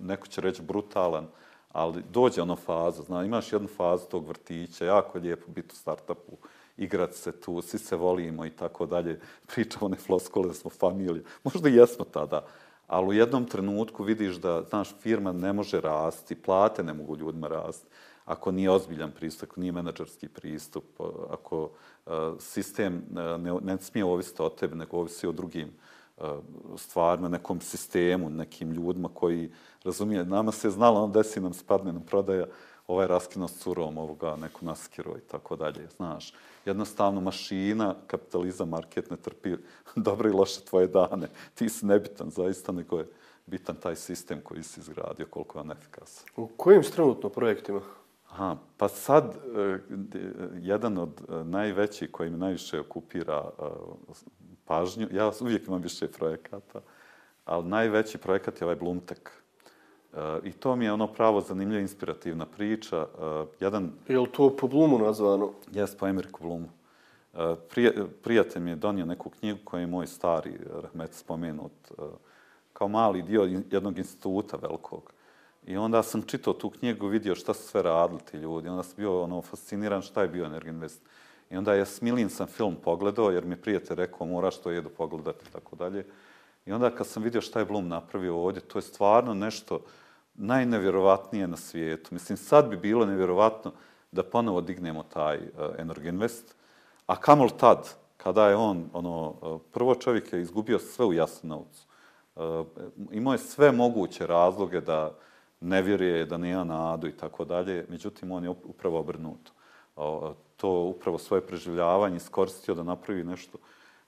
[0.00, 1.26] neko će reći brutalan,
[1.72, 5.76] ali dođe ono faza, zna, imaš jednu fazu tog vrtića, jako je lijepo biti u
[5.76, 6.32] startupu,
[6.76, 11.22] igrat se tu, svi se volimo i tako dalje, pričamo one floskole da smo familija,
[11.44, 12.46] možda i jesmo tada,
[12.86, 17.48] ali u jednom trenutku vidiš da, znaš, firma ne može rasti, plate ne mogu ljudima
[17.48, 17.86] rasti,
[18.24, 20.84] ako nije ozbiljan pristup, ako nije menadžerski pristup,
[21.30, 25.93] ako uh, sistem uh, ne, ne smije ovisiti o tebi, nego ovisi o drugim uh,
[26.76, 29.50] stvarno nekom sistemu, nekim ljudima koji
[29.84, 32.46] razumije, nama se je znalo, on desi nam spadne nam prodaja,
[32.86, 36.32] ovaj raskino s curom, ovoga, neku naskiro i tako dalje, znaš.
[36.64, 39.56] Jednostavno, mašina, kapitalizam, market ne trpi
[39.96, 41.28] dobre i loše tvoje dane.
[41.54, 43.08] Ti si nebitan, zaista, nego je
[43.46, 46.26] bitan taj sistem koji si izgradio, koliko je on efikasan.
[46.36, 47.80] U kojim trenutno projektima?
[48.30, 49.80] Aha, pa sad, uh,
[50.60, 53.50] jedan od najvećih koji mi najviše okupira
[54.64, 55.08] pažnju.
[55.12, 56.80] Ja uvijek imam više projekata.
[57.44, 59.30] ali najveći projekat je ovaj Blumtek.
[60.12, 63.06] Uh, I to mi je ono pravo zanimljiva, inspirativna priča.
[63.18, 63.92] Uh, jedan...
[64.08, 65.52] Je li to po Blumu nazvano?
[65.72, 66.68] Jes, po Emeriku Blumu.
[67.32, 71.72] Uh, prije, prijatelj mi je donio neku knjigu koju je moj stari Rahmet spomenut
[72.74, 75.12] kao mali dio jednog instituta velikog.
[75.66, 78.68] I onda sam čitao tu knjigu, vidio šta su sve radili ti ljudi.
[78.68, 81.02] Onda sam bio ono, fasciniran šta je bio Energinvest.
[81.54, 85.44] I onda ja Smilin sam film pogledao, jer mi prijatelj rekao moraš to jedu pogledati
[85.48, 86.06] i tako dalje.
[86.66, 89.80] I onda kad sam vidio šta je Blum napravio ovdje, to je stvarno nešto
[90.34, 92.14] najnevjerovatnije na svijetu.
[92.14, 93.72] Mislim, sad bi bilo nevjerovatno
[94.12, 95.42] da ponovo dignemo taj uh,
[95.78, 96.56] Energinvest.
[97.06, 101.86] A kamol tad, kada je on, ono, uh, prvo čovjek je izgubio sve u Jasenovcu.
[102.36, 102.66] Uh,
[103.10, 105.14] imao je sve moguće razloge da
[105.60, 107.86] ne vjeruje, da nije nadu i tako dalje.
[107.88, 109.52] Međutim, on je upravo obrnuto.
[109.96, 110.34] Uh,
[110.64, 113.58] to upravo svoje preživljavanje iskoristio da napravi nešto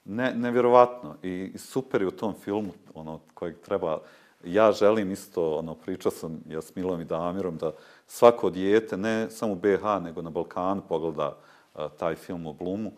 [0.05, 1.15] ne, nevjerovatno.
[1.23, 3.99] I, i super je u tom filmu ono kojeg treba
[4.43, 7.71] ja želim isto ono pričao sam ja s Milom i Damirom da
[8.07, 11.37] svako dijete ne samo u BH nego na Balkanu pogleda
[11.75, 12.91] a, taj film o Blumu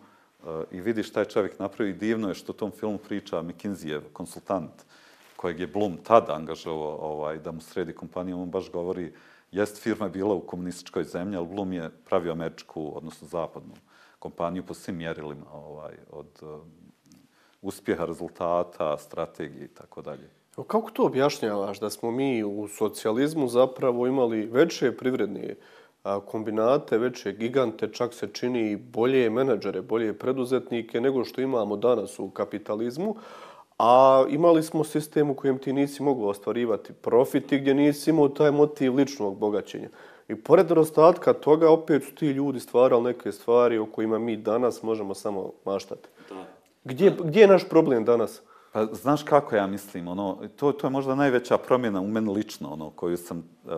[0.44, 1.90] a, i vidi šta je čovjek napravio.
[1.90, 4.84] I divno je što u tom filmu priča McKinsey konsultant
[5.36, 9.12] kojeg je Blum tada angažovao ovaj, da mu sredi kompaniju, on baš govori
[9.52, 13.74] jest firma bila u komunističkoj zemlji, ali Blum je pravio američku, odnosno zapadnu
[14.18, 16.48] kompaniju po svim mjerilima ovaj, od uh,
[17.62, 20.30] uspjeha, rezultata, strategije i tako dalje.
[20.66, 25.56] Kako to objašnjavaš da smo mi u socijalizmu zapravo imali veće privredne eh,
[26.26, 32.30] kombinate, veće gigante, čak se čini bolje menadžere, bolje preduzetnike nego što imamo danas u
[32.30, 33.16] kapitalizmu,
[33.82, 38.28] A imali smo sistem u kojem ti nisi mogao ostvarivati profit i gdje nisi imao
[38.28, 39.88] taj motiv ličnog bogaćenja.
[40.28, 44.82] I pored nedostatka toga, opet su ti ljudi stvarali neke stvari o kojima mi danas
[44.82, 46.08] možemo samo maštati.
[46.28, 46.44] Da.
[46.84, 48.42] Gdje, gdje je naš problem danas?
[48.72, 52.72] Pa, znaš kako ja mislim, ono, to, to je možda najveća promjena u meni lično,
[52.72, 53.72] ono, koju sam uh,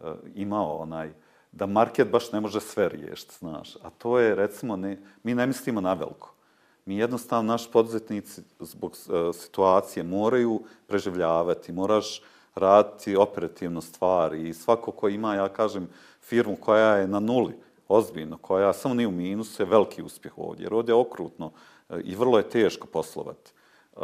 [0.00, 1.10] uh, imao, onaj,
[1.52, 3.76] da market baš ne može sve riješiti, znaš.
[3.76, 6.39] A to je, recimo, ne, mi ne mislimo na veliko
[6.84, 12.22] mi jednostavno naši poduzetnici zbog e, situacije moraju preživljavati, moraš
[12.54, 15.88] raditi operativno stvari i svako ko ima, ja kažem,
[16.20, 17.54] firmu koja je na nuli,
[17.88, 21.52] ozbiljno, koja samo nije u minusu, je veliki uspjeh ovdje, jer ovdje je okrutno
[21.88, 23.52] e, i vrlo je teško poslovati.
[23.96, 24.00] E,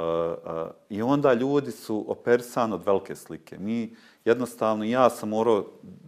[0.89, 3.59] I onda ljudi su operisani od velike slike.
[3.59, 5.65] Mi jednostavno, ja sam morao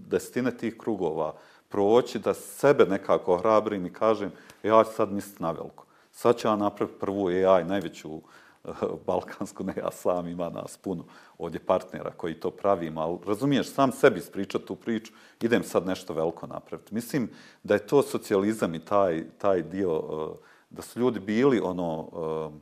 [0.09, 1.35] desetine tih krugova
[1.69, 5.88] proći da sebe nekako hrabrim i kažem, ja ću sad misliti na veliko
[6.19, 8.21] sad će vam napraviti prvu AI, najveću
[8.65, 8.71] eh,
[9.07, 11.05] balkansku, ne ja sam, ima nas puno
[11.39, 16.15] ovdje partnera koji to pravim, ali razumiješ, sam sebi spričat tu priču, idem sad nešto
[16.15, 16.95] veliko napraviti.
[16.95, 17.31] Mislim
[17.63, 22.59] da je to socijalizam i taj, taj dio, eh, da su ljudi bili ono, eh,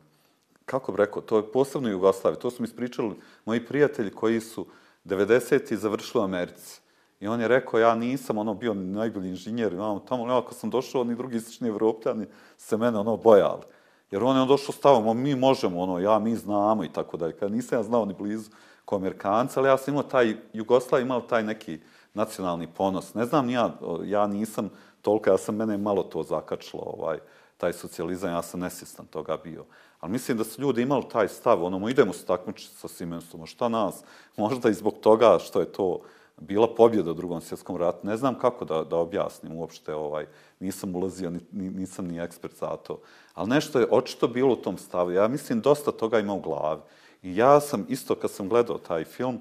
[0.64, 3.14] kako bi rekao, to je posebno Jugoslavije, to su mi ispričali
[3.44, 4.66] moji prijatelji koji su
[5.04, 5.76] 90.
[5.76, 6.80] završili u Americi.
[7.20, 10.70] I on je rekao, ja nisam ono bio najbolji inženjer, imam tamo, ali ako sam
[10.70, 12.26] došao, ni drugi istočni evropljani
[12.56, 13.62] se mene ono bojali.
[14.10, 17.32] Jer on je on došao stavom, mi možemo, ono, ja, mi znamo i tako dalje.
[17.32, 18.50] Kada nisam ja znao ni blizu
[18.84, 21.80] ko Amerikanca, ali ja sam imao taj, Jugoslav imao taj neki
[22.14, 23.14] nacionalni ponos.
[23.14, 23.74] Ne znam, ja,
[24.04, 24.70] ja nisam
[25.02, 27.18] toliko, ja sam mene malo to zakačilo, ovaj,
[27.56, 29.64] taj socijalizam, ja sam nesistan toga bio.
[30.00, 33.68] Ali mislim da su ljudi imali taj stav, ono, idemo se takmičiti sa Simensom, šta
[33.68, 34.04] nas,
[34.36, 36.00] možda i zbog toga što je to,
[36.40, 38.06] bila pobjeda u drugom svjetskom ratu.
[38.06, 40.26] Ne znam kako da, da objasnim uopšte, ovaj,
[40.60, 43.00] nisam ulazio, ni, nisam ni ekspert za to.
[43.34, 45.10] Ali nešto je očito bilo u tom stavu.
[45.10, 46.80] Ja mislim, dosta toga ima u glavi.
[47.22, 49.40] I ja sam isto, kad sam gledao taj film,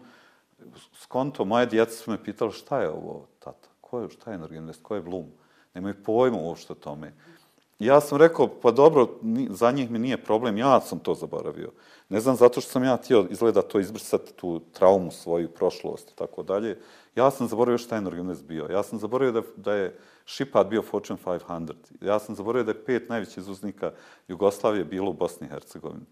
[0.93, 3.69] skonto, moje djeca su me pitali šta je ovo, tata?
[3.81, 4.83] Ko je, šta je Energinvest?
[4.83, 5.25] Ko je Blum?
[5.73, 7.13] Nemaju pojma uopšte o tome.
[7.79, 9.07] Ja sam rekao, pa dobro,
[9.49, 11.71] za njih mi nije problem, ja sam to zaboravio.
[12.09, 16.15] Ne znam, zato što sam ja htio izgleda to izbrisati, tu traumu svoju, prošlost i
[16.15, 16.79] tako dalje.
[17.15, 18.67] Ja sam zaboravio šta je Norgunes bio.
[18.71, 21.73] Ja sam zaboravio da, da je Šipad bio Fortune 500.
[22.01, 23.91] Ja sam zaboravio da je pet najvećih izuznika
[24.27, 26.05] Jugoslavije bilo u Bosni i Hercegovini.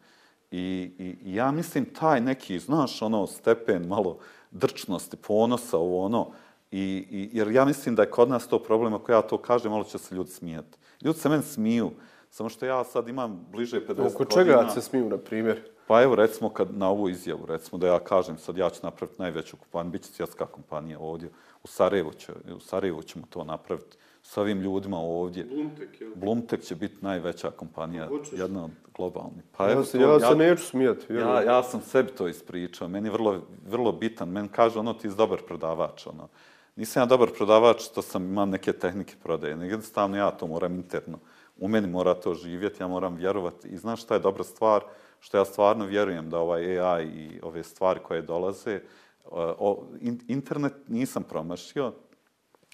[0.51, 4.17] I, I ja mislim taj neki, znaš, ono, stepen malo
[4.51, 6.31] drčnosti, ponosa, ovo ono,
[6.71, 9.71] i, i, jer ja mislim da je kod nas to problem, ako ja to kažem,
[9.71, 10.77] malo će se ljudi smijeti.
[11.03, 11.91] Ljudi se meni smiju,
[12.29, 14.07] samo što ja sad imam bliže 50 godina.
[14.07, 15.61] Oko čega se smiju, na primjer?
[15.87, 19.21] Pa evo, recimo, kad na ovu izjavu, recimo da ja kažem, sad ja ću napraviti
[19.21, 21.29] najveću kompaniju, bit će svjetska kompanija ovdje,
[21.63, 25.43] u Sarajevu, će, u Sarajevu ćemo to napraviti s ovim ljudima ovdje.
[25.43, 26.07] Blumtek, je.
[26.15, 28.39] Blumtek će biti najveća kompanija, Hoćeš.
[28.39, 29.43] jedna od globalnih.
[29.57, 31.13] Pa evo, ja, se, ja, ja se neću smijeti.
[31.13, 35.09] Ja, ja sam sebi to ispričao, meni je vrlo, vrlo bitan, meni kaže ono ti
[35.09, 36.27] si dobar prodavač, ono.
[36.75, 40.75] Nisam ja dobar prodavač, to sam, imam neke tehnike prodaje, nego jednostavno ja to moram
[40.75, 41.19] interno.
[41.57, 43.67] U meni mora to živjeti, ja moram vjerovati.
[43.67, 44.83] I znaš šta je dobra stvar?
[45.23, 48.81] što ja stvarno vjerujem da ovaj AI i ove stvari koje dolaze,
[49.31, 49.87] o,
[50.27, 51.93] internet nisam promašio,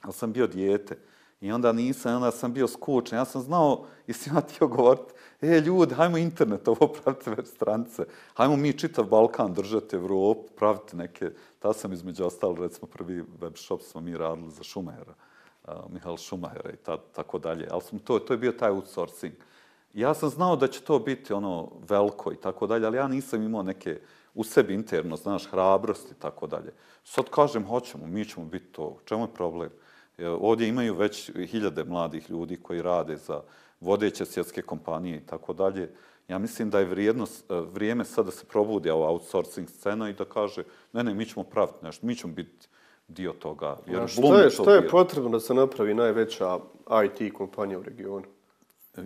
[0.01, 0.97] ali sam bio dijete.
[1.41, 3.17] I onda nisam, onda sam bio skučen.
[3.17, 7.45] Ja sam znao, i si ja htio govoriti, e, ljudi, hajmo internet, ovo pravite web
[7.45, 8.05] stranice.
[8.33, 11.31] Hajmo mi čitav Balkan držati Evropu, pravite neke...
[11.59, 15.13] Ta sam između ostalo, recimo, prvi web shop smo mi radili za Šumahera,
[15.67, 17.67] uh, Mihal Šumahera i ta, tako dalje.
[17.71, 19.33] Ali smo to, to je bio taj outsourcing.
[19.93, 23.43] Ja sam znao da će to biti ono veliko i tako dalje, ali ja nisam
[23.43, 23.99] imao neke
[24.33, 26.73] u sebi interno, znaš, hrabrosti i tako dalje.
[27.03, 28.97] Sad kažem, hoćemo, mi ćemo biti to.
[29.05, 29.69] Čemu je problem?
[30.39, 33.41] Ovdje imaju već hiljade mladih ljudi koji rade za
[33.79, 35.91] vodeće svjetske kompanije i tako dalje.
[36.27, 40.13] Ja mislim da je vrijednost, e, vrijeme sad da se probudi ova outsourcing scena i
[40.13, 42.67] da kaže, ne, ne, mi ćemo praviti nešto, mi ćemo biti
[43.07, 43.77] dio toga.
[43.87, 46.59] Jer što je, što je potrebno da se napravi najveća
[47.05, 48.25] IT kompanija u regionu?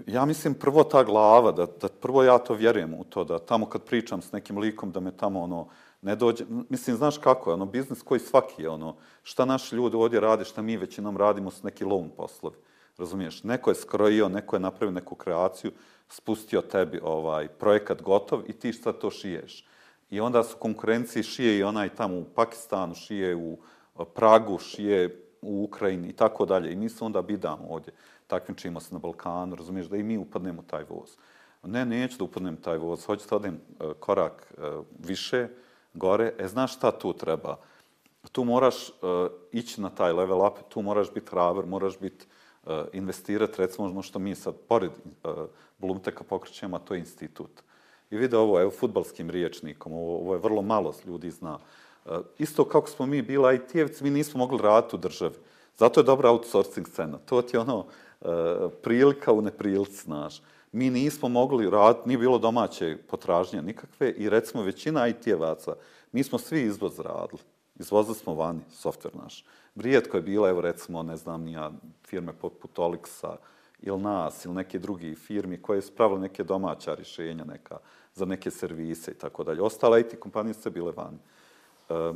[0.08, 3.65] Ja mislim prvo ta glava, da, da prvo ja to vjerujem u to, da tamo
[3.65, 5.67] kad pričam s nekim likom, da me tamo ono,
[6.04, 9.96] ne dođe, mislim, znaš kako je, ono, biznis koji svaki je, ono, šta naši ljudi
[9.96, 12.56] ovdje rade, šta mi većinom radimo s neki loan poslovi,
[12.98, 13.44] razumiješ?
[13.44, 15.72] Neko je skrojio, neko je napravio neku kreaciju,
[16.10, 19.68] spustio tebi ovaj projekat gotov i ti šta to šiješ.
[20.10, 23.58] I onda su konkurenciji šije i onaj tamo u Pakistanu, šije u
[24.13, 26.74] Pragu, šije u Ukrajini i tako dalje.
[26.74, 27.94] I mi se onda bidamo ovdje,
[28.28, 31.18] takvim se na Balkanu, razumiješ, da i mi upadnemo taj voz.
[31.63, 34.62] Ne, neću da upadnem taj voz, hoću da odem e, korak e,
[35.00, 35.48] više,
[35.93, 37.58] gore, e, znaš šta tu treba?
[38.32, 38.95] Tu moraš uh,
[39.51, 42.25] ići na taj level up, tu moraš biti hrabar, moraš biti
[42.63, 44.91] uh, e, investirati, recimo ono što mi sad, pored
[45.23, 45.32] uh,
[45.77, 47.51] Blumteka pokrećemo, to je institut.
[48.12, 51.60] I vide ovo, evo, futbalskim riječnikom, ovo, ovo je vrlo malo ljudi zna.
[52.06, 55.36] Uh, isto kako smo mi bili IT-evci, mi nismo mogli raditi u državi.
[55.77, 57.17] Zato je dobra outsourcing scena.
[57.25, 58.27] To ti je ono uh,
[58.82, 60.41] prilika u neprilici, znaš
[60.74, 65.74] mi nismo mogli raditi, nije bilo domaće potražnje nikakve i recimo većina IT-evaca,
[66.12, 67.42] mi smo svi izvoz radili.
[67.76, 69.46] Izvozili smo vani softver naš.
[69.76, 71.72] Brijetko je bila, evo recimo, ne znam, nija
[72.06, 73.36] firme poput Olixa
[73.80, 77.78] ili nas ili neke drugi firmi koje su pravile neke domaća rješenja neka
[78.14, 79.62] za neke servise i tako dalje.
[79.62, 81.18] Ostale IT kompanije su bile vani.
[81.90, 82.14] E,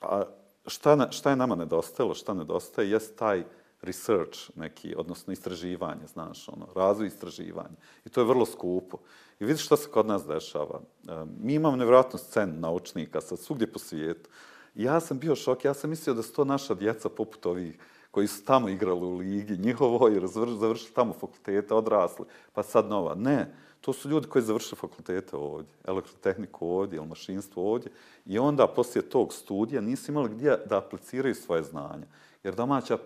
[0.00, 0.22] a
[0.66, 3.44] šta, šta je nama nedostajalo, šta nedostaje, jest taj
[3.84, 7.76] research neki, odnosno istraživanje, znaš, ono, razvoj istraživanja.
[8.04, 8.98] I to je vrlo skupo.
[9.40, 10.80] I vidiš što se kod nas dešava.
[10.80, 14.30] E, mi imamo nevjerojatnu scenu naučnika sad svugdje po svijetu.
[14.74, 17.78] Ja sam bio šok, ja sam mislio da su to naša djeca poput ovih
[18.10, 20.20] koji su tamo igrali u ligi, njihovo i
[20.58, 23.14] završili tamo fakultete, odrasli, pa sad nova.
[23.14, 27.92] Ne, to su ljudi koji završili fakultete ovdje, elektrotehniku ovdje ili mašinstvo ovdje
[28.26, 32.06] i onda poslije tog studija nisu imali gdje da apliciraju svoje znanja.
[32.44, 32.98] Jer domaća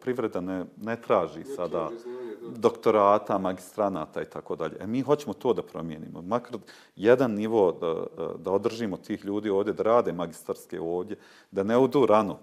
[0.00, 1.90] privreda ne, ne traži sada
[2.56, 4.76] doktorata, magistranata i tako dalje.
[4.80, 6.22] E mi hoćemo to da promijenimo.
[6.22, 6.56] Makar
[6.96, 11.16] jedan nivo da, e, da održimo tih ljudi ovdje, da rade magistarske ovdje,
[11.50, 12.38] da ne odu rano,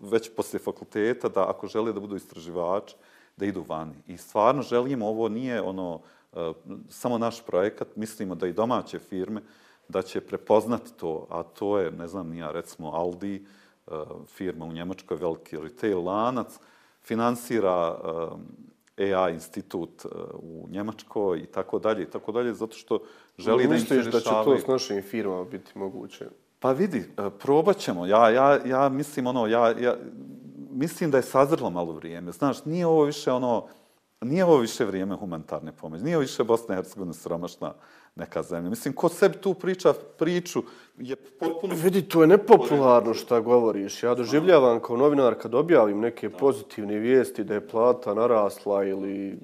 [0.00, 2.96] već poslije fakulteta, da ako žele da budu istraživači,
[3.36, 3.94] da idu vani.
[4.06, 6.00] I stvarno želimo, ovo nije ono
[6.32, 6.52] e,
[6.88, 9.42] samo naš projekat, mislimo da i domaće firme
[9.88, 13.59] da će prepoznati to, a to je, ne znam, nija, recimo Aldi, E,
[14.26, 16.58] firma u Njemačkoj, veliki retail lanac,
[17.02, 17.98] finansira
[18.96, 22.98] e, AI institut e, u Njemačkoj i tako dalje i tako dalje, zato što
[23.38, 24.12] želi da im se rešavaju.
[24.12, 26.26] da će to s našim firmama biti moguće?
[26.60, 27.04] Pa vidi,
[27.38, 28.06] probat ćemo.
[28.06, 29.96] Ja, ja, ja mislim ono, ja, ja
[30.70, 32.32] mislim da je sazrlo malo vrijeme.
[32.32, 33.66] Znaš, nije ovo više ono,
[34.20, 37.74] nije ovo više vrijeme humanitarne pomoći, nije ovo više Bosna i Hercegovina sromašna
[38.20, 38.70] neka zemlja.
[38.70, 40.62] Mislim, ko sebi tu priča priču
[40.98, 41.74] je potpuno...
[41.82, 44.02] Vidi, to je nepopularno što govoriš.
[44.02, 49.38] Ja doživljavam kao novinar kad objavim neke pozitivne vijesti da je plata narasla ili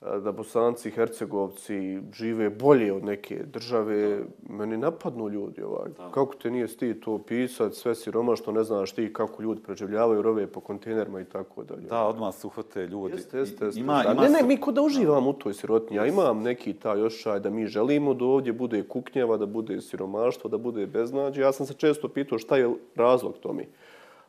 [0.00, 4.54] da bosanci i hercegovci žive bolje od neke države, da.
[4.54, 5.88] meni napadnu ljudi ovaj.
[5.96, 6.10] Da.
[6.10, 10.46] Kako te nije sti to pisati, sve siromašno, ne znaš ti kako ljudi preživljavaju rove
[10.46, 11.82] po kontejnerima i tako dalje.
[11.82, 13.14] Da, odmah su uhvate ljudi.
[13.14, 13.80] Jeste, jeste, jeste.
[13.80, 15.96] Ima, ima ne, ne, mi kod da uživam u toj sirotnji.
[15.96, 20.50] Ja imam neki taj ošaj da mi želimo da ovdje bude kuknjava, da bude siromaštvo,
[20.50, 21.42] da bude beznađe.
[21.42, 23.68] Ja sam se često pitao šta je razlog tomi.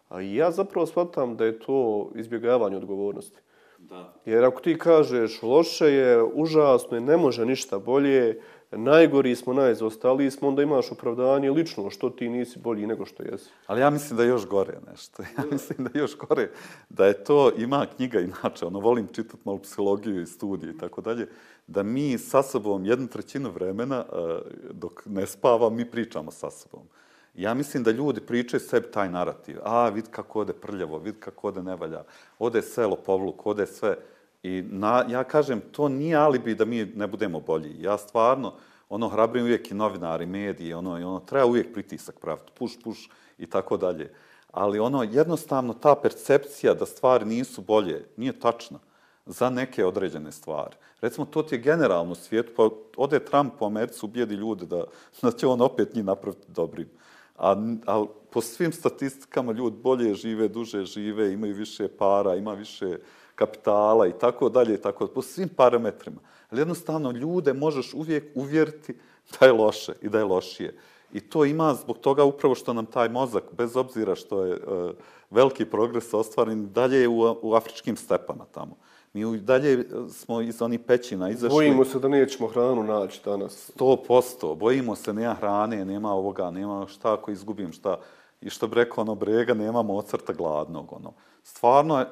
[0.10, 3.42] A ja zapravo shvatam da je to izbjegavanje odgovornosti.
[3.90, 4.14] Da.
[4.26, 8.42] Jer ako ti kažeš loše je, užasno je, ne može ništa bolje,
[8.72, 13.50] najgori smo, najzostali smo, onda imaš opravdanje lično što ti nisi bolji nego što jesi.
[13.68, 15.24] Ali ja mislim da je još gore nešto.
[15.38, 16.50] Ja mislim da je još gore
[16.90, 21.02] da je to, ima knjiga inače, ono, volim čitati malo psihologiju i studije i tako
[21.02, 21.28] dalje,
[21.68, 24.40] da mi sa sobom jednu trećinu vremena, eh,
[24.72, 26.84] dok ne spavam, mi pričamo sa sobom.
[27.34, 29.58] Ja mislim da ljudi pričaju sebi taj narativ.
[29.64, 32.04] A, vid kako ode prljavo, vid kako ode nevalja,
[32.40, 33.98] ode selo povluk, ode sve.
[34.44, 37.82] I na, ja kažem, to nije alibi da mi ne budemo bolji.
[37.82, 38.54] Ja stvarno,
[38.90, 43.10] ono hrabrim uvijek i novinari, mediji, ono, i ono, treba uvijek pritisak praviti, puš, puš
[43.38, 44.14] i tako dalje.
[44.52, 48.80] Ali ono, jednostavno, ta percepcija da stvari nisu bolje, nije tačna
[49.26, 50.76] za neke određene stvari.
[51.02, 54.84] Recimo, to ti je generalno svijet, pa ode Trump po Americu, ubijedi ljude da,
[55.22, 56.90] da će on opet njih napraviti dobrim.
[57.42, 62.98] A, a po svim statistikama ljudi bolje žive, duže žive, imaju više para, ima više
[63.36, 66.22] kapitala i tako dalje, tako po svim parametrima.
[66.50, 68.96] Ali jednostavno ljude možeš uvijek uvjeriti
[69.40, 70.78] da je loše i da je lošije.
[71.14, 74.60] I to ima zbog toga upravo što nam taj mozak, bez obzira što je e,
[75.30, 78.78] veliki progres ostvaren, dalje je u, u afričkim stepama tamo.
[79.14, 81.56] Mi dalje smo iz onih pećina izašli.
[81.56, 83.70] Bojimo se da nećemo hranu naći danas.
[83.72, 84.56] Sto posto.
[84.56, 88.00] Bojimo se, nema hrane, nema ovoga, nema šta ako izgubim šta.
[88.42, 90.94] I što bi rekao ono brega, nema mocrta gladnog.
[90.94, 91.14] Ono.
[91.44, 92.06] Stvarno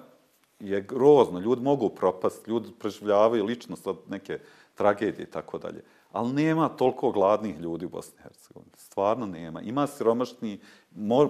[0.59, 1.39] je, grozno.
[1.39, 4.39] Ljudi mogu propast, ljudi preživljavaju lično sad neke
[4.75, 5.83] tragedije i tako dalje.
[6.11, 8.71] Ali nema toliko gladnih ljudi u Bosni i Hercegovini.
[8.75, 9.61] Stvarno nema.
[9.61, 10.59] Ima siromašni,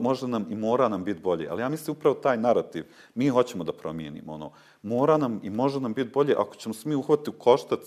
[0.02, 1.48] može nam i mora nam biti bolje.
[1.50, 2.86] Ali ja mislim upravo taj narativ.
[3.16, 4.34] Mi hoćemo da promijenimo.
[4.34, 4.52] Ono,
[4.82, 7.80] mora nam i može nam biti bolje ako ćemo smi uhvatiti u koštac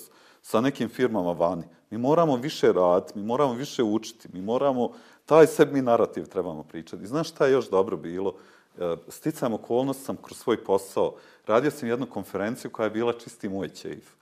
[0.43, 1.63] sa nekim firmama vani.
[1.91, 4.93] Mi moramo više raditi, mi moramo više učiti, mi moramo,
[5.27, 7.03] taj sebi narativ trebamo pričati.
[7.03, 8.35] I znaš šta je još dobro bilo?
[8.79, 11.15] E, sticam okolnost sam kroz svoj posao.
[11.47, 14.15] Radio sam jednu konferenciju koja je bila čisti moj čeif.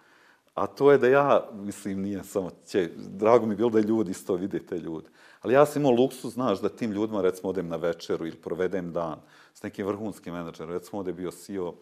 [0.54, 4.10] A to je da ja, mislim, nije samo će, drago mi je bilo da ljudi
[4.10, 5.08] isto vide te ljude.
[5.42, 8.92] Ali ja sam imao luksu, znaš, da tim ljudima, recimo, odem na večeru ili provedem
[8.92, 9.20] dan
[9.54, 10.72] s nekim vrhunskim menadžerom.
[10.72, 11.74] Recimo, ovdje je bio CEO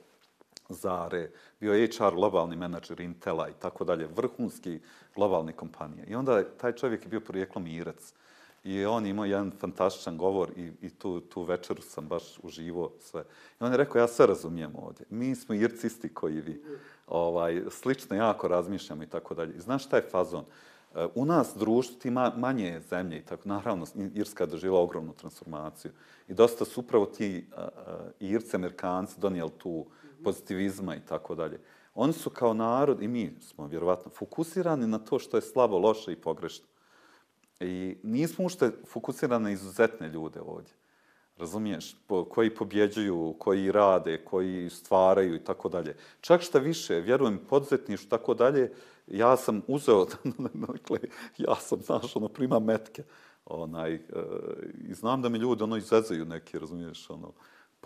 [0.68, 4.80] Zare, bio je HR globalni menadžer Intela i tako dalje, vrhunski
[5.14, 6.04] globalni kompanije.
[6.08, 8.12] I onda taj čovjek je bio porijeklom Irac.
[8.64, 13.24] I on imao jedan fantastičan govor i, i tu, tu večeru sam baš uživo sve.
[13.60, 15.06] I on je rekao, ja sve razumijem ovdje.
[15.10, 16.62] Mi smo ircisti koji vi.
[17.06, 19.54] Ovaj, slično jako razmišljamo i tako dalje.
[19.54, 20.44] I znaš šta je fazon?
[20.94, 25.92] E, u nas društvo ti manje zemlje i tako, naravno, Irska je doživjela ogromnu transformaciju.
[26.28, 27.62] I dosta su upravo ti uh,
[28.20, 29.86] Irci, Amerikanci donijeli tu
[30.24, 31.60] pozitivizma i tako dalje.
[31.94, 36.12] Oni su kao narod, i mi smo vjerovatno, fokusirani na to što je slabo, loše
[36.12, 36.66] i pogrešno.
[37.60, 40.72] I nismo ušte fokusirani na izuzetne ljude ovdje.
[41.38, 41.96] Razumiješ?
[42.06, 45.96] Po, koji pobjeđuju, koji rade, koji stvaraju i tako dalje.
[46.20, 48.72] Čak šta više, vjerujem, poduzetniš i tako dalje,
[49.06, 50.06] ja sam uzeo,
[50.68, 50.98] dakle,
[51.38, 53.02] ja sam, znaš, ono, prima metke.
[53.44, 54.00] Onaj, e,
[54.88, 57.32] I znam da mi ljudi ono izvezaju neki, razumiješ, ono,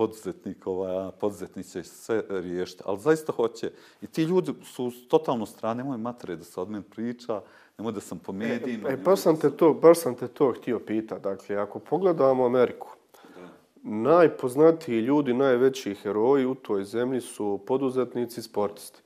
[0.02, 3.70] poduzetnik, ovaj, poduzetnik će sve riješiti, ali zaista hoće.
[4.02, 7.40] I ti ljudi su totalno strane, nemoj matere da se od mene priča,
[7.78, 8.88] nemoj da sam po medijima.
[8.88, 11.18] E, e, baš, sam te to, baš sam te to htio pita.
[11.18, 12.88] Dakle, ako pogledamo Ameriku,
[13.36, 13.48] da.
[13.82, 19.02] najpoznatiji ljudi, najveći heroji u toj zemlji su poduzetnici sportisti.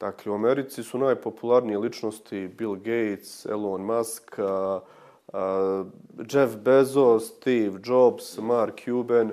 [0.00, 4.82] Dakle, u Americi su najpopularnije ličnosti Bill Gates, Elon Musk, uh,
[5.32, 5.86] uh,
[6.32, 9.32] Jeff Bezos, Steve Jobs, Mark Cuban.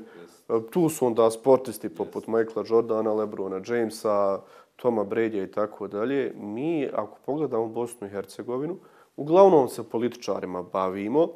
[0.72, 4.42] Tu su onda sportisti poput Michaela Jordana, Lebrona Jamesa,
[4.76, 6.34] Toma Bredja i tako dalje.
[6.36, 8.78] Mi, ako pogledamo Bosnu i Hercegovinu,
[9.16, 11.30] uglavnom se političarima bavimo,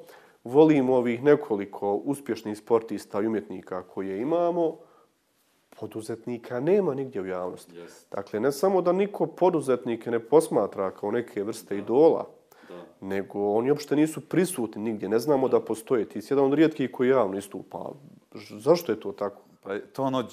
[0.43, 4.77] volimo ovih nekoliko uspješnih sportista i umjetnika koje imamo,
[5.79, 7.75] poduzetnika nema nigdje u javnosti.
[7.75, 8.05] Yes.
[8.11, 11.81] Dakle, ne samo da niko poduzetnike ne posmatra kao neke vrste da.
[11.81, 12.27] idola,
[12.69, 13.07] da.
[13.07, 15.09] nego oni uopšte nisu prisutni nigdje.
[15.09, 16.09] Ne znamo da, da postoje.
[16.09, 17.91] Ti si jedan od rijetkih koji javno istupa.
[18.35, 19.41] Zašto je to tako?
[19.61, 20.25] Pa to ono e,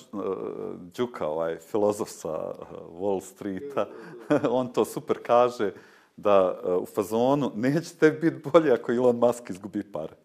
[0.96, 3.88] Đuka, ovaj filozof sa e, Wall Streeta,
[4.50, 5.72] on to super kaže
[6.16, 10.16] da e, u fazonu nećete biti bolje ako Elon Musk izgubi pare.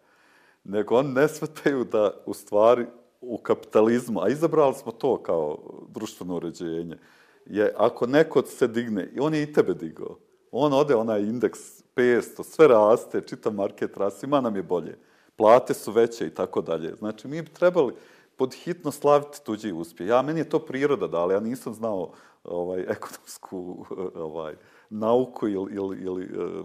[0.64, 2.86] Nego on ne svetaju da u stvari
[3.22, 5.58] u kapitalizmu, a izabrali smo to kao
[5.90, 6.98] društveno uređenje,
[7.46, 10.18] je ako neko se digne, i on je i tebe digao,
[10.52, 11.60] on ode onaj indeks
[11.96, 14.98] 500, sve raste, čita market raste, ima nam je bolje.
[15.42, 16.96] Plate su veće i tako dalje.
[16.96, 17.94] Znači, mi bi trebali
[18.36, 20.10] pod hitno slaviti tuđi uspjeh.
[20.10, 22.12] Ja, meni je to priroda da, ali ja nisam znao
[22.44, 23.86] ovaj, ekonomsku
[24.16, 24.56] ovaj,
[24.89, 26.64] nauku ili, ili, ili eh,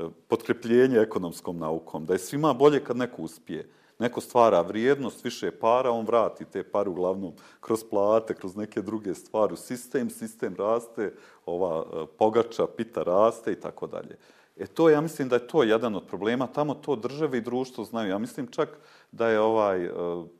[0.00, 2.06] eh, potkrepljenje ekonomskom naukom.
[2.06, 6.62] Da je svima bolje kad neko uspije neko stvara vrijednost, više para, on vrati te
[6.62, 11.12] pare uglavnom kroz plate, kroz neke druge stvari u sistem, sistem raste,
[11.46, 14.16] ova eh, pogača, pita raste i tako dalje.
[14.60, 17.84] E to, ja mislim da je to jedan od problema, tamo to države i društvo
[17.84, 18.10] znaju.
[18.10, 18.68] Ja mislim čak
[19.12, 19.90] da je ovaj, e,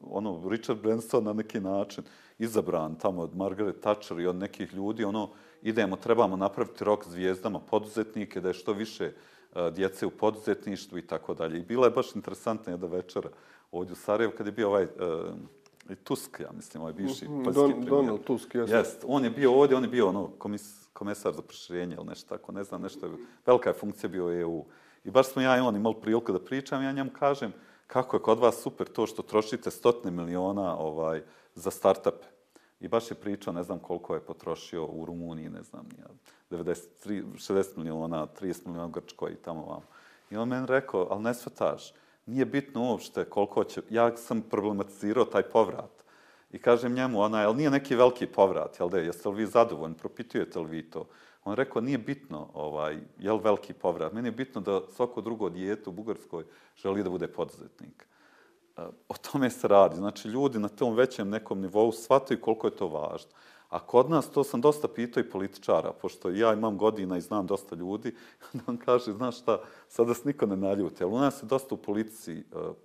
[0.01, 2.05] ono, Richard Branson na neki način
[2.39, 5.31] izabran tamo od Margaret Thatcher i od nekih ljudi, ono,
[5.63, 9.13] idemo, trebamo napraviti rok zvijezdama poduzetnike, da je što više
[9.55, 11.59] uh, djece u poduzetništvu i tako dalje.
[11.59, 13.29] I bila je baš interesantna jedna večera
[13.73, 17.63] ovdje u Sarajevu kad je bio ovaj uh, Tusk, ja mislim, ovaj bivši mm, poljski
[17.63, 17.91] premijer.
[17.91, 18.79] Donald Tusk, jesam.
[18.79, 22.37] Jest, on je bio ovdje, on je bio ono, komis, komesar za proširenje ili nešto
[22.37, 23.13] tako, ne znam, nešto je,
[23.47, 24.65] velika je funkcija bio u EU.
[25.05, 27.53] I baš smo ja i on imali priliku da pričam, ja njemu kažem
[27.87, 31.23] kako je kod vas super to što trošite stotne miliona ovaj,
[31.55, 32.27] za startupe.
[32.81, 35.89] I baš je pričao, ne znam koliko je potrošio u Rumuniji, ne znam,
[36.51, 39.83] 93, 60 miliona, 30 miliona u Grčkoj i tamo vam.
[40.31, 41.93] I on meni rekao, ali ne svataš,
[42.27, 43.83] nije bitno uopšte koliko će...
[43.91, 46.00] Ja sam problematizirao taj povrat.
[46.53, 49.47] I kažem njemu, ona, jel nije neki veliki povrat, jel da je, jeste li vi
[49.47, 51.07] zadovoljni, propitujete li vi to?
[51.45, 55.91] On rekao, nije bitno, ovaj, jel veliki povrat, meni je bitno da svako drugo dijete
[55.91, 56.45] u Bugarskoj
[56.77, 58.07] želi da bude poduzetnik.
[58.77, 59.97] E, o tome se radi.
[59.97, 63.31] Znači, ljudi na tom većem nekom nivou shvataju koliko je to važno.
[63.69, 67.47] A kod nas, to sam dosta pitao i političara, pošto ja imam godina i znam
[67.47, 68.15] dosta ljudi,
[68.53, 71.75] onda on kaže, znaš šta, sada se niko ne naljuti, ali u nas je dosta
[71.75, 72.43] u politici e,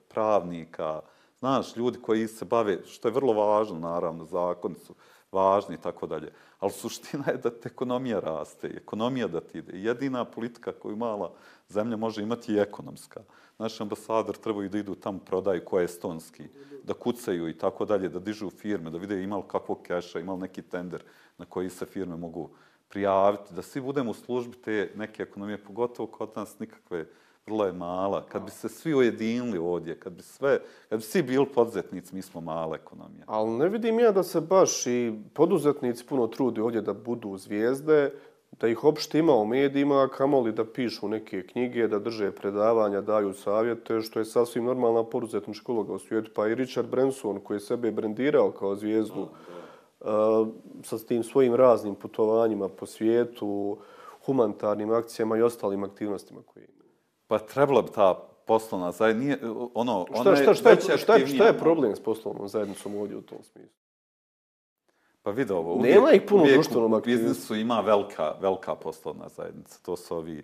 [0.08, 1.02] pravnika,
[1.40, 4.96] znaš, ljudi koji se bave, što je vrlo važno, naravno, zakoni su
[5.32, 6.32] važni i tako dalje.
[6.60, 9.80] Ali suština je da te ekonomija raste, ekonomija da ti ide.
[9.80, 11.34] Jedina politika koju mala
[11.70, 13.24] zemlja može imati je ekonomska.
[13.58, 16.44] Naši ambasador trebaju da idu tamo prodaju koje je estonski,
[16.84, 20.62] da kucaju i tako dalje, da dižu firme, da vide imali kakvog keša, imali neki
[20.62, 21.04] tender
[21.38, 22.50] na koji se firme mogu
[22.88, 27.06] prijaviti, da svi budemo u službi te neke ekonomije, pogotovo kod nas nikakve
[27.46, 28.24] vrlo je mala.
[28.30, 32.22] Kad bi se svi ujedinili ovdje, kad bi, sve, kad bi svi bili poduzetnici, mi
[32.22, 33.24] smo mala ekonomija.
[33.28, 38.12] Ali ne vidim ja da se baš i poduzetnici puno trudi ovdje da budu zvijezde,
[38.60, 43.34] da ih opšte ima u medijima, kamoli da pišu neke knjige, da drže predavanja, daju
[43.34, 46.32] savjete, što je sasvim normalna poduzetnička uloga u svijetu.
[46.36, 50.08] Pa i Richard Branson, koji je sebe brendirao kao zvijezdu, uh,
[50.84, 53.78] sa tim svojim raznim putovanjima po svijetu,
[54.26, 56.75] humanitarnim akcijama i ostalim aktivnostima koje ima.
[57.28, 58.14] Pa trebala bi ta
[58.46, 62.96] poslovna zajednica, ono, ona šta, šta, je, šta, šta, šta je problem s poslovnom zajednicom
[62.96, 63.86] ovdje u tom smislu?
[65.22, 69.80] Pa vidi ovo, Nema ih puno društvenom U biznisu ima velika, velika poslovna zajednica.
[69.82, 70.44] To su ovi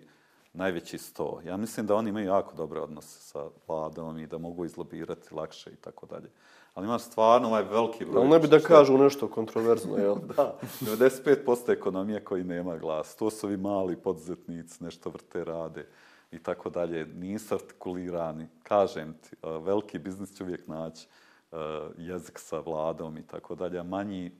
[0.52, 1.40] najveći sto.
[1.44, 5.70] Ja mislim da oni imaju jako dobre odnose sa vladom i da mogu izlobirati lakše
[5.70, 6.30] i tako dalje.
[6.74, 8.20] Ali ima stvarno ovaj veliki broj.
[8.20, 10.16] Ali ne bi da kažu nešto kontroverzno, jel?
[10.36, 13.16] da, 95% ekonomije koji nema glas.
[13.16, 15.86] To su ovi mali poduzetnici, nešto vrte rade
[16.32, 17.06] i tako dalje.
[17.06, 18.46] Nisu artikulirani.
[18.62, 21.06] Kažem ti, e, veliki biznis će uvijek naći
[21.52, 21.56] e,
[21.98, 23.78] jezik sa vladom i tako dalje.
[23.78, 24.32] A manji,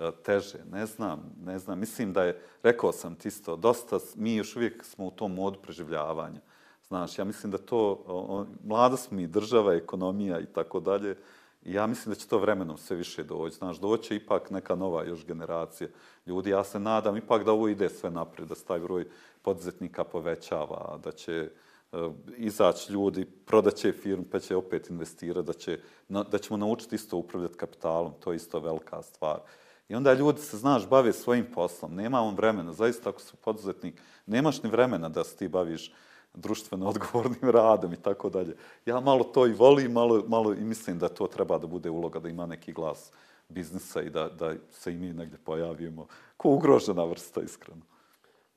[0.00, 1.78] e, teže, ne znam, ne znam.
[1.78, 5.58] Mislim da je, rekao sam ti isto, dosta, mi još uvijek smo u tom modu
[5.62, 6.40] preživljavanja.
[6.88, 11.16] Znaš, ja mislim da to, mlada smo mi, država, ekonomija i tako dalje,
[11.64, 13.56] ja mislim da će to vremenom sve više doći.
[13.56, 15.88] Znaš, doće ipak neka nova još generacija
[16.26, 16.50] ljudi.
[16.50, 19.06] Ja se nadam ipak da ovo ide sve naprijed, da se taj broj
[19.42, 21.50] poduzetnika povećava, da će
[21.92, 26.94] uh, izaći ljudi, prodaće firmu, pa će opet investirati, da, će, na, da ćemo naučiti
[26.94, 29.40] isto upravljati kapitalom, to je isto velika stvar.
[29.88, 31.94] I onda ljudi se, znaš, bave svojim poslom.
[31.94, 32.72] Nema on vremena.
[32.72, 35.92] Zaista, ako su poduzetnik, nemaš ni vremena da se ti baviš
[36.34, 38.56] društveno odgovornim radom i tako dalje.
[38.86, 42.18] Ja malo to i volim, malo, malo i mislim da to treba da bude uloga,
[42.18, 43.12] da ima neki glas
[43.48, 46.06] biznisa i da, da se i mi negdje pojavimo.
[46.36, 47.82] Ko ugrožena vrsta, iskreno.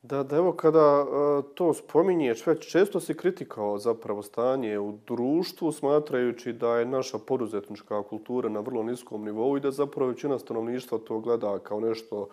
[0.03, 5.71] Da, da evo kada uh, to spominješ, već često si kritikao zapravo stanje u društvu,
[5.71, 10.97] smatrajući da je naša poduzetnička kultura na vrlo niskom nivou i da zapravo većina stanovništva
[11.07, 12.27] to gleda kao nešto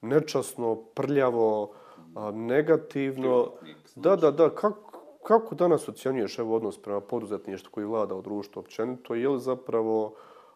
[0.00, 3.52] nečasno, prljavo, uh, negativno.
[3.94, 4.50] Da, da, da.
[4.50, 4.85] Kako,
[5.26, 9.14] kako danas ocjenjuješ evo, odnos prema poduzetništvu koji vlada u društvu općenito?
[9.14, 10.14] Je li zapravo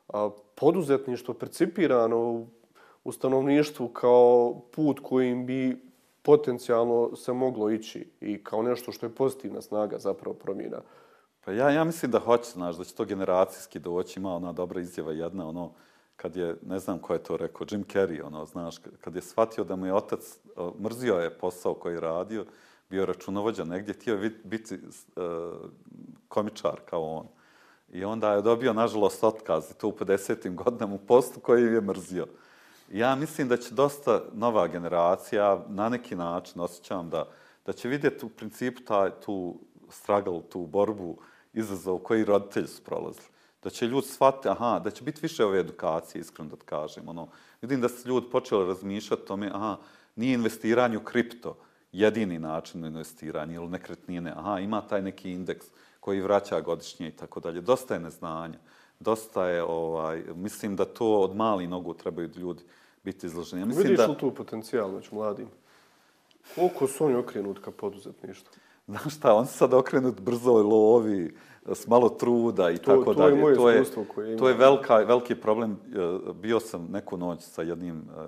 [0.09, 2.47] a, poduzetništvo percipirano u,
[3.05, 5.91] u stanovništvu kao put kojim bi
[6.23, 10.81] potencijalno se moglo ići i kao nešto što je pozitivna snaga zapravo promjena.
[11.45, 14.21] Pa ja, ja mislim da hoće, znaš, da će to generacijski doći.
[14.21, 15.73] Ima ona dobra izjava jedna, ono,
[16.16, 19.64] kad je, ne znam ko je to rekao, Jim Carrey, ono, znaš, kad je shvatio
[19.64, 20.39] da mu je otac,
[20.81, 22.45] mrzio je posao koji je radio,
[22.91, 25.22] bio računovođa negdje, htio je biti uh,
[26.28, 27.26] komičar kao on.
[27.93, 30.55] I onda je dobio, nažalost, otkaz i to u 50.
[30.55, 32.26] godinama u postu koji je mrzio.
[32.93, 37.28] Ja mislim da će dosta nova generacija na neki način osjećam da,
[37.66, 41.18] da će vidjeti u principu taj, tu struggle, tu borbu,
[41.53, 43.26] izazov koji roditelji su prolazili.
[43.62, 47.09] Da će ljudi shvatiti, aha, da će biti više ove edukacije, iskreno da kažem.
[47.09, 47.28] Ono,
[47.62, 49.76] vidim da se ljudi počeli razmišljati o tome, aha,
[50.16, 51.57] nije investiranje u kripto
[51.93, 54.32] jedini način investiranja ili nekretnine.
[54.36, 55.66] Aha, ima taj neki indeks
[56.01, 57.61] koji vraća godišnje i tako dalje.
[57.61, 58.59] Dosta je neznanja.
[59.01, 62.62] Dosta je, ovaj, mislim da to od mali nogu trebaju ljudi
[63.05, 63.62] biti izloženi.
[63.62, 64.07] Ja mislim Vidiš da...
[64.07, 65.49] li tu potencijal među mladim?
[66.55, 68.53] Koliko su oni okrenut ka poduzetništvu?
[68.86, 71.34] Znaš šta, on se sad okrenut brzo lovi,
[71.66, 73.36] s malo truda i to, tako to dalje.
[73.38, 73.84] Je to je
[74.14, 75.72] koje To je velika, veliki problem.
[75.72, 78.26] E, bio sam neku noć sa jednim e,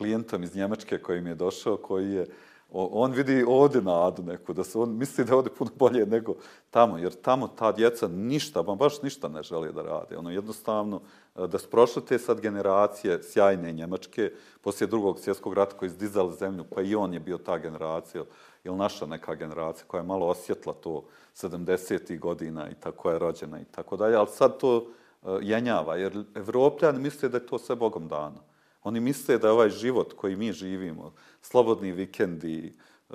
[0.00, 2.26] klijentom iz Njemačke koji mi je došao, koji je
[2.72, 6.34] on vidi ovdje nadu neku, da se on misli da je ovdje puno bolje nego
[6.70, 10.16] tamo, jer tamo ta djeca ništa, ba, baš ništa ne želi da rade.
[10.16, 11.00] Ono, jednostavno,
[11.36, 16.36] e, da su prošle te sad generacije sjajne Njemačke, poslije drugog svjetskog rata koji izdizali
[16.36, 18.24] zemlju, pa i on je bio ta generacija,
[18.64, 22.18] ili naša neka generacija koja je malo osjetla to 70.
[22.18, 24.86] godina i tako je rođena i tako dalje, ali sad to
[25.22, 28.49] e, jenjava, jer Evropljani misle da je to sve Bogom dano.
[28.82, 31.12] Oni misle da ovaj život koji mi živimo,
[31.42, 32.76] slobodni vikendi,
[33.10, 33.14] eh,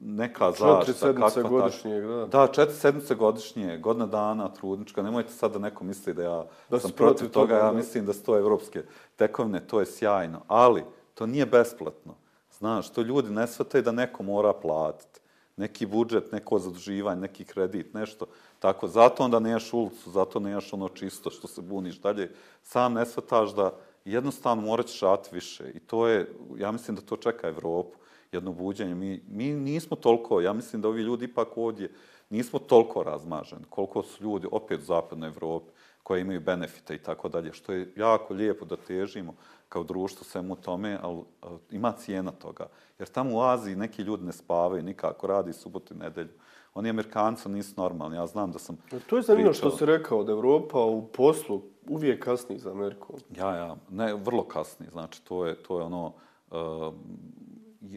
[0.00, 0.80] neka zašta...
[0.80, 2.26] Četiri sedmice godišnje, da.
[2.26, 5.02] Da, četiri sedmice godišnje, godina dana, trudnička.
[5.02, 7.54] Nemojte sad da neko misli da ja da sam protiv toga.
[7.54, 7.66] toga.
[7.66, 8.82] Ja mislim da su to evropske
[9.16, 10.40] tekovne, to je sjajno.
[10.46, 10.84] Ali,
[11.14, 12.14] to nije besplatno.
[12.58, 15.20] Znaš, to ljudi ne shvataju da neko mora platiti.
[15.56, 18.26] Neki budžet, neko zaduživanje, neki kredit, nešto.
[18.58, 22.34] Tako, zato onda nemaš ulicu, zato nemaš ono čisto što se buniš dalje.
[22.62, 23.72] Sam ne shvataš da
[24.04, 25.70] jednostavno morat ćeš raditi više.
[25.74, 27.98] I to je, ja mislim da to čeka Evropu,
[28.32, 28.94] jedno buđenje.
[28.94, 31.90] Mi, mi nismo toliko, ja mislim da ovi ljudi ipak ovdje
[32.30, 35.70] nismo toliko razmaženi, koliko su ljudi opet u zapadnoj Evropi
[36.02, 39.34] koji imaju benefite i tako dalje, što je jako lijepo da težimo
[39.68, 41.22] kao društvo svemu tome, ali
[41.70, 42.66] ima cijena toga.
[42.98, 46.32] Jer tamo u Aziji neki ljudi ne spavaju nikako, radi subotu i nedelju.
[46.74, 48.76] Oni Amerikanci nisu normalni, ja znam da sam...
[49.06, 53.18] To je zanimljivo što si rekao, da Evropa u poslu uvijek kasni za Ameriku.
[53.36, 56.12] Ja, ja, ne, vrlo kasni, znači to je, to je ono...
[56.50, 56.94] Uh,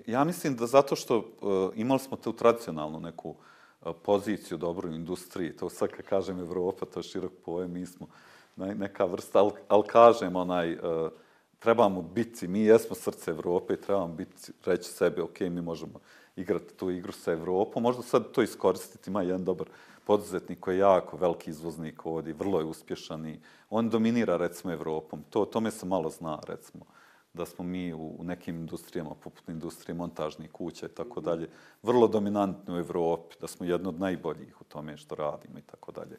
[0.07, 1.24] ja mislim da zato što uh,
[1.76, 6.99] imali smo tu tradicionalnu neku uh, poziciju dobru industriji, to sad kad kažem Evropa, to
[6.99, 8.07] je širok pojem, mi smo
[8.55, 10.80] neka vrsta, ali al kažem onaj, uh,
[11.59, 15.99] trebamo biti, mi jesmo srce Evrope i trebamo biti, reći sebi, ok, mi možemo
[16.36, 19.67] igrati tu igru sa Evropom, možda sad to iskoristiti, ima jedan dobar
[20.05, 25.23] poduzetnik koji je jako veliki izvoznik ovdje, vrlo je uspješan i on dominira, recimo, Evropom.
[25.29, 26.86] To, tome se malo zna, recimo,
[27.34, 31.49] da smo mi u, nekim industrijama, poput industrije montažnih kuća i tako dalje,
[31.84, 35.91] vrlo dominantni u Evropi, da smo jedno od najboljih u tome što radimo i tako
[35.91, 36.17] dalje.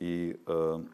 [0.00, 0.34] I,
[0.74, 0.88] um,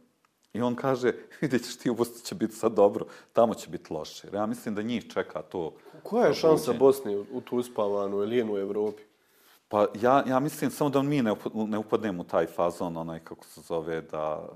[0.57, 3.93] I on kaže, vidjet ćeš ti u Bosni će biti sad dobro, tamo će biti
[3.93, 4.29] loše.
[4.33, 5.73] Ja mislim da njih čeka to.
[6.03, 9.03] Koja je šansa Bosne u tu uspavanu ili u Evropi?
[9.69, 13.45] Pa ja, ja mislim samo da mi ne, ne upadnemo u taj fazon, onaj kako
[13.45, 14.49] se zove, da,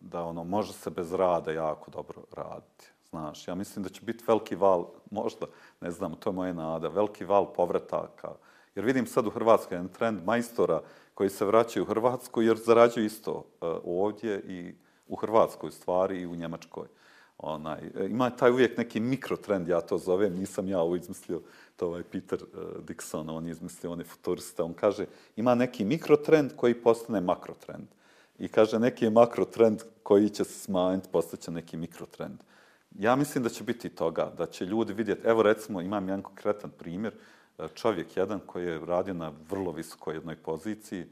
[0.00, 2.86] da ono može se bez rada jako dobro raditi.
[3.10, 5.46] Znaš, ja mislim da će biti veliki val, možda,
[5.80, 8.32] ne znam, to je moje nada, veliki val povrataka.
[8.74, 10.80] Jer vidim sad u Hrvatskoj jedan trend majstora
[11.14, 14.74] koji se vraćaju u Hrvatsku jer zarađuju isto uh, ovdje i
[15.08, 16.86] u Hrvatskoj stvari i u Njemačkoj.
[17.38, 21.40] Onaj, e, ima taj uvijek neki mikrotrend, ja to zovem, nisam ja ovo izmislio,
[21.76, 22.56] to ovaj Peter e,
[22.86, 25.06] Dixon, on je izmislio, on je futurista, on kaže,
[25.36, 27.86] ima neki mikrotrend koji postane makrotrend.
[28.38, 32.38] I kaže, neki je makrotrend koji će se smanjiti, postaće neki mikrotrend.
[32.98, 36.70] Ja mislim da će biti toga, da će ljudi vidjeti, evo recimo, imam jedan konkretan
[36.70, 37.12] primjer,
[37.58, 41.06] e, čovjek jedan koji je radio na vrlo visokoj jednoj poziciji,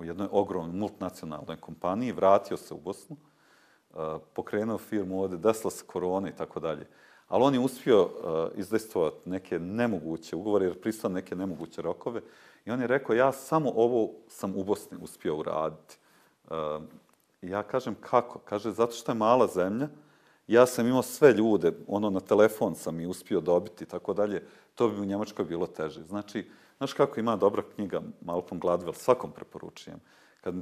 [0.00, 3.94] u jednoj ogromnoj multinacionalnoj kompaniji, vratio se u Bosnu, e,
[4.34, 6.86] pokrenuo firmu ovdje, desla se korona i tako dalje.
[7.28, 12.20] Ali on je uspio e, izdestovati neke nemoguće ugovore, jer pristao neke nemoguće rokove.
[12.64, 15.96] I on je rekao, ja samo ovo sam u Bosni uspio uraditi.
[16.50, 16.54] E,
[17.42, 18.38] ja kažem, kako?
[18.38, 19.88] Kaže, zato što je mala zemlja,
[20.46, 24.46] ja sam imao sve ljude, ono na telefon sam i uspio dobiti i tako dalje,
[24.74, 26.02] to bi u Njemačkoj bilo teže.
[26.02, 26.50] Znači,
[26.80, 30.00] znaš kako ima dobra knjiga Malcolm Gladwell, svakom preporučujem.
[30.40, 30.54] Kad,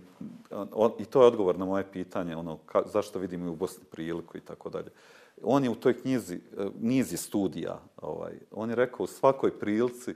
[0.72, 3.84] on, I to je odgovor na moje pitanje, ono, ka, zašto vidim i u Bosni
[3.90, 4.90] priliku i tako dalje.
[5.42, 10.14] On je u toj knjizi, e, nizi studija, ovaj, on je rekao u svakoj prilici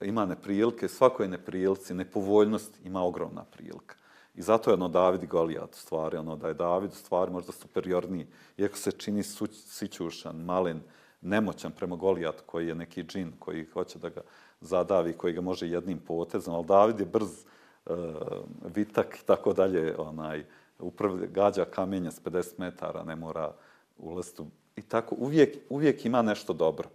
[0.00, 3.96] ima neprilike, svakoj neprilici, nepovoljnost ima ogromna prilika.
[4.34, 8.26] I zato je ono David i Golijat stvari, ono da je David stvari možda superiorniji,
[8.56, 9.22] iako se čini
[9.52, 10.80] sićušan, malen,
[11.20, 14.20] nemoćan prema Golijat koji je neki džin koji hoće da ga
[14.60, 17.44] zadavi, koji ga može jednim potezom, ali David je brz,
[17.86, 17.92] e,
[18.74, 20.44] vitak i tako dalje, onaj,
[20.78, 23.52] uprav, gađa kamenje s 50 metara, ne mora
[23.98, 24.42] ulaziti.
[24.76, 26.88] I tako, uvijek, uvijek ima nešto dobro.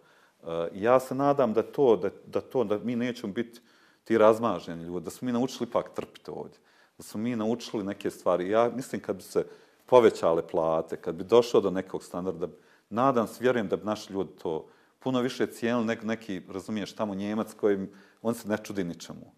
[0.43, 3.61] E, ja se nadam da to, da, da to, da mi nećemo biti
[4.03, 6.59] ti razmaženi ljudi, da smo mi naučili pak trpiti ovdje.
[6.97, 8.49] Da smo mi naučili neke stvari.
[8.49, 9.45] Ja mislim kad bi se
[9.85, 12.47] povećale plate, kad bi došlo do nekog standarda,
[12.89, 14.65] nadam se, vjerujem da bi naši ljudi to
[15.03, 17.87] puno više cijenili nego neki, razumiješ, tamo Njemac koji,
[18.21, 19.33] on se ne čudi ničemu.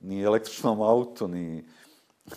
[0.00, 1.64] Ni električnom autu, ni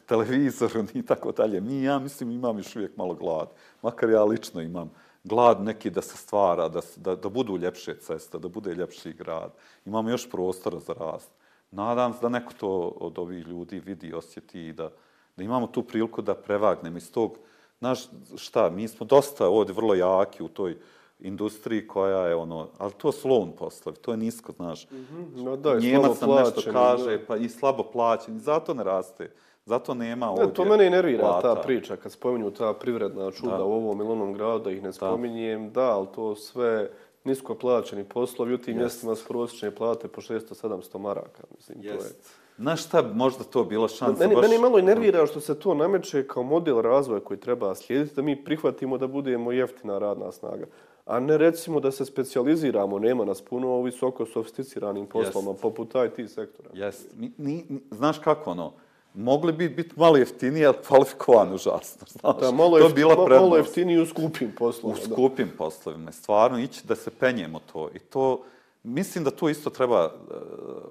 [0.06, 1.62] televizoru, ni tako dalje.
[1.62, 3.50] Mi, ja mislim, imam još uvijek malo glad.
[3.82, 4.92] Makar ja lično imam
[5.24, 9.52] glad neki da se stvara, da, da, da budu ljepše ceste, da bude ljepši grad.
[9.86, 11.32] Imamo još prostora za rast.
[11.72, 14.90] Nadam se da neko to od ovih ljudi vidi i osjeti i da,
[15.38, 17.38] da imamo tu priliku da prevagnemo iz tog,
[17.80, 18.00] znaš
[18.36, 20.78] šta, mi smo dosta ovdje vrlo jaki u toj
[21.24, 24.92] industriji koja je ono, ali to su loan poslovi, to je nisko, znaš.
[24.92, 25.44] Mm -hmm.
[25.44, 27.26] no, da, je Njemac slabo nam nešto kaže, da.
[27.26, 29.32] pa i slabo plaćen, zato ne raste.
[29.66, 31.56] Zato nema ovdje Ne, to mene i nervira plata.
[31.56, 33.64] ta priča, kad spominju ta privredna čuda Da.
[33.64, 36.90] u ovom ili onom gradu, da ih ne spominjem, da, ali to sve
[37.24, 41.44] nisko plaćeni poslovi u tim mjestima s prosječne plate po 600-700 maraka.
[41.56, 42.12] Mislim, to je...
[42.58, 44.24] Znaš šta možda to bila šansa?
[44.24, 44.50] Meni, baš...
[44.50, 48.22] meni malo i nervira što se to nameće kao model razvoja koji treba slijediti, da
[48.22, 50.66] mi prihvatimo da budemo jeftina radna snaga.
[51.06, 56.32] A ne recimo da se specijaliziramo, nema nas puno u visoko sofisticiranim poslovima, poput IT
[56.32, 56.70] sektora.
[56.74, 57.08] Jest.
[57.18, 58.74] Mi, ni, ni, znaš kako ono,
[59.14, 62.08] mogli bi biti malo jeftiniji, ali kvalifikovani užasno.
[62.20, 62.36] Znaš?
[62.40, 63.42] Da, malo, to bi bila prednost.
[63.42, 65.00] malo jeftiniji u skupim u poslovima.
[65.08, 65.14] da.
[65.14, 66.12] skupim poslovima.
[66.12, 67.90] Stvarno ići da se penjemo to.
[67.96, 68.44] I to,
[68.84, 70.36] mislim da to isto treba, e,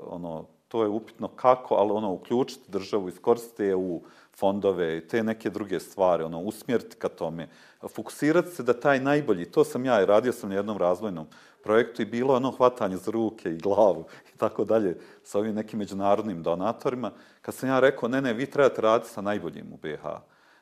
[0.07, 4.01] ono, to je upitno kako, ali ono, uključiti državu, iskoristiti EU
[4.43, 7.47] fondove i te neke druge stvari, ono, usmjeriti ka tome.
[7.95, 11.27] Fokusirati se da taj najbolji, to sam ja i radio sam na jednom razvojnom
[11.63, 15.79] projektu i bilo ono hvatanje za ruke i glavu i tako dalje sa ovim nekim
[15.79, 17.13] međunarodnim donatorima.
[17.43, 20.03] Kad sam ja rekao, ne, ne, vi trebate raditi sa najboljim u BiH.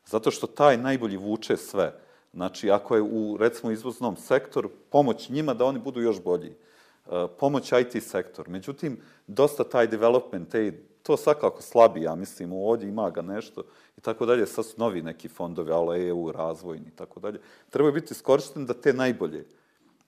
[0.07, 1.95] Zato što taj najbolji vuče sve.
[2.33, 6.53] Znači, ako je u, recimo, izvoznom sektoru, pomoć njima da oni budu još bolji.
[6.53, 8.49] E, pomoć IT sektor.
[8.49, 13.63] Međutim, dosta taj development aid, to svakako slabi, ja mislim, ovdje ima ga nešto
[13.97, 14.47] i tako dalje.
[14.47, 17.41] Sad su novi neki fondovi, ali EU, razvojni i tako dalje.
[17.71, 19.47] Trebaju biti iskorišteni da te najbolje.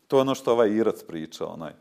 [0.09, 1.72] To je ono što ovaj Irac priča, onaj.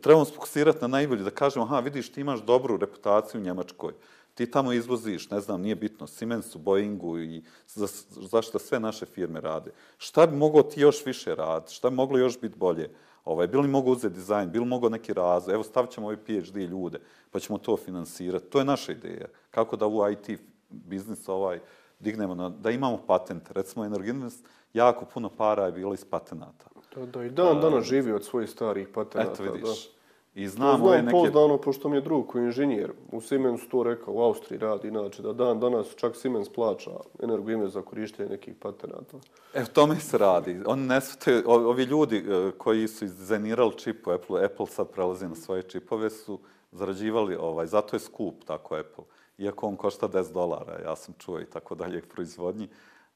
[0.00, 3.92] Trebamo se fokusirati na najbolje, da kažemo, aha, vidiš, ti imaš dobru reputaciju u Njemačkoj.
[4.34, 9.40] Ti tamo izvoziš, ne znam, nije bitno, Siemensu, Boeingu i za, zašto sve naše firme
[9.40, 9.70] rade.
[9.98, 11.74] Šta bi moglo ti još više raditi?
[11.74, 12.90] Šta bi moglo još biti bolje?
[13.30, 15.54] Ovaj, bilo li mogo uzeti dizajn, bilo li mogo neki razvoj?
[15.54, 16.98] Evo, stavit ćemo ove PhD ljude,
[17.30, 18.46] pa ćemo to finansirati.
[18.46, 19.26] To je naša ideja.
[19.50, 21.60] Kako da u IT biznis ovaj
[22.00, 23.50] dignemo, na, da imamo patent.
[23.50, 26.66] Recimo, Energinvest, jako puno para je bilo iz patenata.
[26.96, 29.32] Da, da, i dan danas živi od svojih starih patenata.
[29.32, 29.84] Eto vidiš.
[29.84, 29.99] Da.
[30.34, 31.12] I Znam, znamo ove znam neke...
[31.12, 32.92] pouzdano, pošto mi je drug koji je inženjer.
[33.12, 36.90] U Siemensu to rekao, u Austriji radi inače, da dan danas čak Siemens plaća
[37.22, 39.16] energoime za korištenje nekih patenata.
[39.54, 40.60] E, o tome se radi.
[40.66, 44.90] Oni ne svate, o- ovi ljudi e, koji su izdizajnirali čip u Apple, Apple sad
[44.90, 46.38] prelazi na svoje čipove, su
[46.72, 49.04] zarađivali, ovaj, zato je skup tako Apple.
[49.38, 52.68] Iako on košta 10 dolara, ja sam čuo i tako dalje proizvodnji,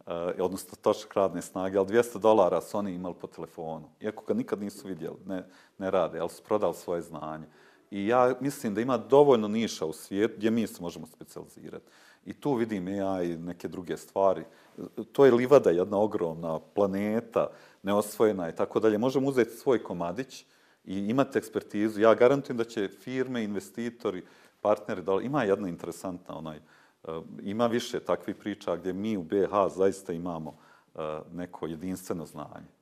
[0.07, 3.88] Eh, odnosno točak radne snage, ali 200 dolara su oni imali po telefonu.
[4.00, 5.46] Iako ga nikad nisu vidjeli, ne,
[5.78, 7.46] ne rade, ali su prodali svoje znanje.
[7.90, 11.84] I ja mislim da ima dovoljno niša u svijetu gdje mi se možemo specializirati.
[12.26, 14.44] I tu vidim ja i neke druge stvari.
[14.78, 14.82] Eh,
[15.12, 17.50] to je livada jedna ogromna planeta,
[17.82, 18.98] neosvojena i tako dalje.
[18.98, 20.44] Možemo uzeti svoj komadić
[20.84, 22.00] i imati ekspertizu.
[22.00, 24.22] Ja garantujem da će firme, investitori,
[24.61, 26.62] partneri, da ima jedna interesantna onaj, uh,
[27.09, 30.57] Eh, ima više takvih priča gdje mi u BH zaista imamo
[30.94, 32.74] eh, neko jedinstveno znanje.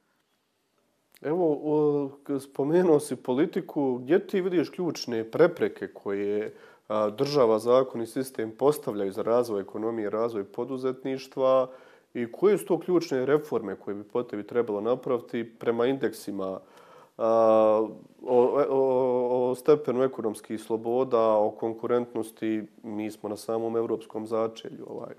[1.20, 2.10] Evo,
[2.40, 6.52] spomenuo si politiku, gdje ti vidiš ključne prepreke koje eh,
[7.18, 11.70] država, zakon i sistem postavljaju za razvoj ekonomije, razvoj poduzetništva
[12.14, 16.58] i koje su to ključne reforme koje bi po tebi trebalo napraviti prema indeksima uh,
[17.16, 17.90] o,
[18.70, 25.14] o, o stepenu ekonomskih sloboda, o konkurentnosti, mi smo na samom evropskom začelju ovaj,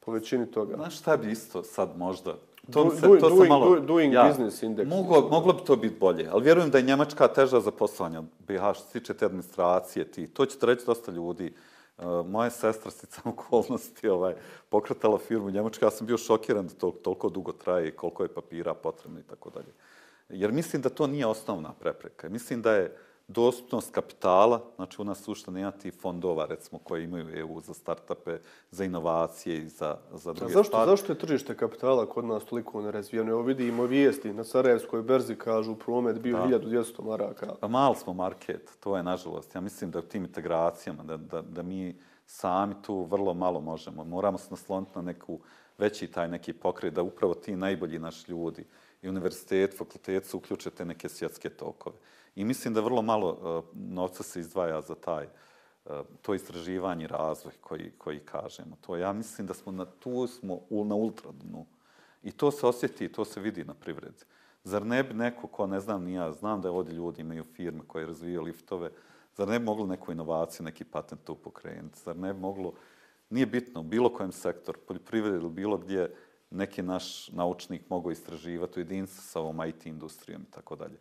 [0.00, 0.76] po većini toga.
[0.76, 2.34] Znaš šta bi isto sad možda?
[2.68, 4.88] Do- se- do- sam doing- do- doing business index.
[4.88, 8.24] Moglo, moglo bi to biti bolje, ali vjerujem da je Njemačka teža za poslovanje od
[8.38, 10.04] BiH što se tiče te administracije.
[10.04, 10.26] Ti.
[10.26, 11.52] To će ti reći dosta ljudi.
[11.98, 14.34] Uh, moja sestra sticam okolnosti ovaj,
[14.68, 15.86] pokretala firmu u Njemačkoj.
[15.86, 19.22] Ja sam bio šokiran da to toliko dugo traje i koliko je papira potrebno i
[19.22, 19.72] tako dalje.
[20.28, 22.28] Jer mislim da to nije osnovna prepreka.
[22.28, 22.96] Mislim da je
[23.28, 28.38] dostupnost kapitala, znači u nas sušta nema ti fondova, recimo, koje imaju EU za startupe,
[28.70, 30.90] za inovacije i za, za A druge zašto, stvari.
[30.90, 33.30] zašto je tržište kapitala kod nas toliko nerazvijeno?
[33.30, 37.54] Evo vidimo vijesti na Sarajevskoj berzi kažu promet bio 1200 maraka.
[37.60, 39.54] Pa mali smo market, to je nažalost.
[39.54, 41.96] Ja mislim da u tim integracijama, da, da, da mi
[42.26, 44.04] sami tu vrlo malo možemo.
[44.04, 45.40] Moramo se nasloniti na neku
[45.78, 48.64] veći taj neki pokret, da upravo ti najbolji naši ljudi
[49.04, 51.96] i univerzitet, fakultet su uključe te neke svjetske tokove.
[52.36, 55.28] I mislim da vrlo malo e, novca se izdvaja za taj e,
[56.22, 58.76] to istraživanje i razvoj koji, koji kažemo.
[58.80, 61.66] To ja mislim da smo na, tu smo u, na ultradnu.
[62.22, 64.24] I to se osjeti, to se vidi na privredi.
[64.64, 67.80] Zar ne bi neko ko, ne znam, ni ja, znam da ovdje ljudi imaju firme
[67.86, 68.90] koje razvijaju liftove,
[69.36, 71.98] zar ne bi moglo neku inovaciju, neki patent tu pokrenuti?
[72.04, 72.72] Zar ne bi moglo,
[73.30, 76.14] nije bitno, u bilo kojem sektoru, poljoprivredi ili bilo gdje,
[76.54, 80.96] neki naš naučnik mogu istraživati u jedinstvu sa ovom IT industrijom i tako dalje.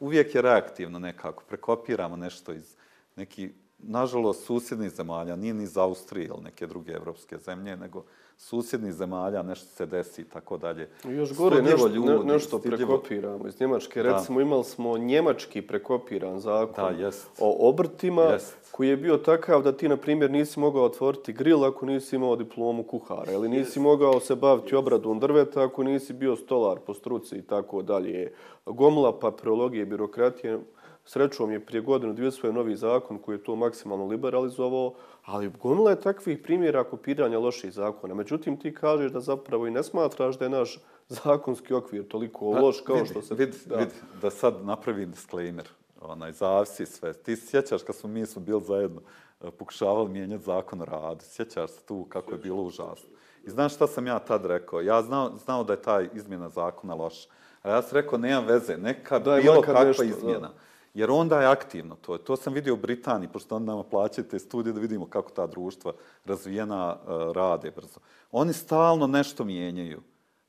[0.00, 2.76] Uvijek je reaktivno nekako, prekopiramo nešto iz
[3.16, 3.52] neki
[3.82, 8.04] nažalost, susjednih zemalja, nije ni za Austrije ili neke druge evropske zemlje, nego
[8.36, 10.88] susjednih zemalja, nešto se desi i tako dalje.
[11.04, 14.02] Još gore nešto, ljudi, nešto prekopiramo iz Njemačke.
[14.02, 14.12] Da.
[14.12, 17.28] Recimo, imali smo njemački prekopiran zakon da, jest.
[17.40, 18.56] o obrtima, jest.
[18.70, 22.36] koji je bio takav da ti, na primjer, nisi mogao otvoriti grill ako nisi imao
[22.36, 23.76] diplomu kuhara, ili nisi jest.
[23.76, 28.32] mogao se baviti obradom drveta ako nisi bio stolar po struci i tako dalje.
[28.66, 30.58] Gomla papirologije, birokratije,
[31.04, 34.94] Srećom je prije godinu dvije svoj novi zakon koji je to maksimalno liberalizovao,
[35.24, 38.14] ali gomila je takvih primjera kopiranja loših zakona.
[38.14, 40.78] Međutim, ti kažeš da zapravo i ne smatraš da je naš
[41.08, 43.34] zakonski okvir toliko pa, loš kao vidi, što se...
[43.34, 43.76] Vidi, da.
[43.76, 43.92] vidi,
[44.22, 45.68] da sad napravim disclaimer,
[46.00, 47.12] onaj, zavisi sve.
[47.12, 49.00] Ti sjećaš kad smo mi smo bili zajedno
[49.40, 53.08] e, pokušavali mijenjati zakon o radu, sjećaš se tu kako je bilo užasno.
[53.44, 54.80] I znaš šta sam ja tad rekao?
[54.80, 57.28] Ja znao, znao da je taj izmjena zakona loša.
[57.62, 60.38] A ja sam rekao, nema veze, neka da bilo kakva nešto, izmjena.
[60.38, 60.54] Da.
[60.94, 62.18] Jer onda je aktivno to.
[62.18, 65.46] To sam vidio u Britaniji, pošto onda nama plaćaju te studije da vidimo kako ta
[65.46, 65.92] društva
[66.24, 68.00] razvijena uh, rade brzo.
[68.32, 70.00] Oni stalno nešto mijenjaju.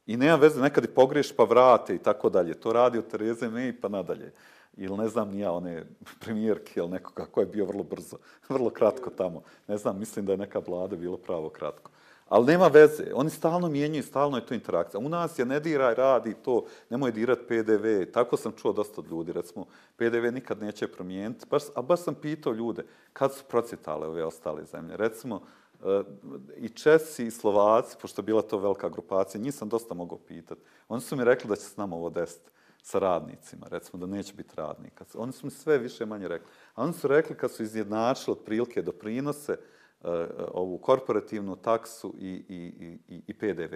[0.05, 2.53] I nema veze, nekad i pogriješ pa vrate i tako dalje.
[2.53, 4.33] To radi od Tereze May pa nadalje.
[4.77, 5.83] Ili ne znam nija, one
[6.21, 8.17] premijerke ili nekoga ko je bio vrlo brzo,
[8.49, 9.41] vrlo kratko tamo.
[9.67, 11.91] Ne znam, mislim da je neka vlada bilo pravo kratko.
[12.33, 14.99] Ali nema veze, oni stalno mijenjaju, stalno je to interakcija.
[14.99, 18.11] U nas je ne diraj, radi to, nemoj dirat PDV.
[18.13, 19.65] Tako sam čuo dosta od ljudi, recimo,
[19.97, 21.45] PDV nikad neće promijeniti.
[21.49, 24.97] Baš, a baš sam pitao ljude, kad su procitale ove ostale zemlje?
[24.97, 25.41] Recimo,
[25.83, 26.03] eh,
[26.57, 30.61] i Česi i Slovaci, pošto je bila to velika grupacija, njih sam dosta mogao pitati.
[30.89, 34.33] Oni su mi rekli da će s nama ovo desiti sa radnicima, recimo da neće
[34.33, 35.05] biti radnika.
[35.13, 36.47] Oni su mi sve više manje rekli.
[36.75, 39.72] A oni su rekli kad su izjednačili otprilike doprinose, prinose,
[40.03, 42.73] E, ovu korporativnu taksu i, i,
[43.07, 43.75] i, i PDV.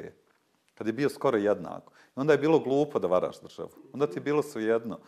[0.75, 1.93] Kad je bio skoro jednako.
[1.93, 3.69] I onda je bilo glupo da varaš državu.
[3.93, 4.99] Onda ti je bilo sve jedno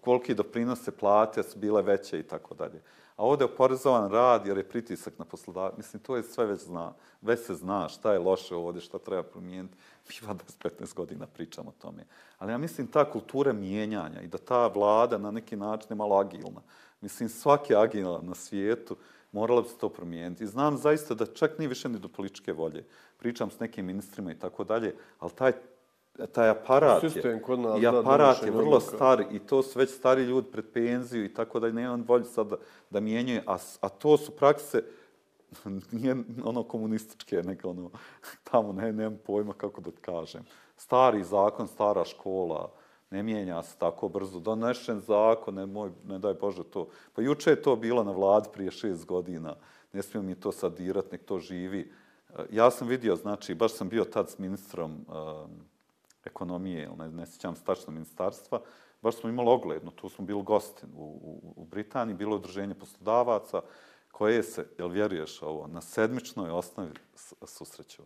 [0.00, 2.82] koliki doprinose plate su bile veće i tako dalje.
[3.16, 5.76] A ovdje je oporezovan rad jer je pritisak na poslodavca.
[5.76, 6.94] Mislim, to je sve već zna.
[7.22, 9.76] Već se zna šta je loše ovdje, šta treba promijeniti.
[10.08, 12.04] Mi vada 15 godina pričamo o tome.
[12.38, 16.16] Ali ja mislim ta kultura mijenjanja i da ta vlada na neki način je malo
[16.16, 16.62] agilna.
[17.00, 18.96] Mislim, svaki agilan na svijetu
[19.32, 20.46] morala bi se to promijeniti.
[20.46, 22.84] Znam zaista da čak nije više ni do političke volje.
[23.16, 25.52] Pričam s nekim ministrima i tako dalje, ali taj,
[26.32, 28.96] taj aparat je, kod nas, i aparat je vrlo odluka.
[28.96, 31.72] star i to su već stari ljudi pred penziju i tako dalje.
[31.72, 32.56] Nema volje sad da,
[32.90, 34.82] da mijenjaju, a, a to su prakse
[35.92, 37.90] nije ono komunističke, neka ono,
[38.50, 40.44] tamo ne, nemam pojma kako da kažem.
[40.76, 42.72] Stari zakon, stara škola,
[43.10, 44.40] ne mijenja se tako brzo.
[44.40, 46.88] Donešen zakon, ne, moj, ne daj Bože to.
[47.12, 49.56] Pa juče je to bilo na vladi prije šest godina.
[49.92, 51.92] Ne smijem mi to sad dirat, nek to živi.
[52.38, 55.50] E, ja sam vidio, znači, baš sam bio tad s ministrom um,
[56.24, 58.60] ekonomije, ne, ne sjećam se tačno ministarstva,
[59.02, 63.60] baš smo imali ogledno, tu smo bili gosti u, u, u Britaniji, bilo udruženje poslodavaca,
[64.12, 66.92] koje se, jel vjeruješ ovo, na sedmičnoj osnovi
[67.46, 68.02] susreću.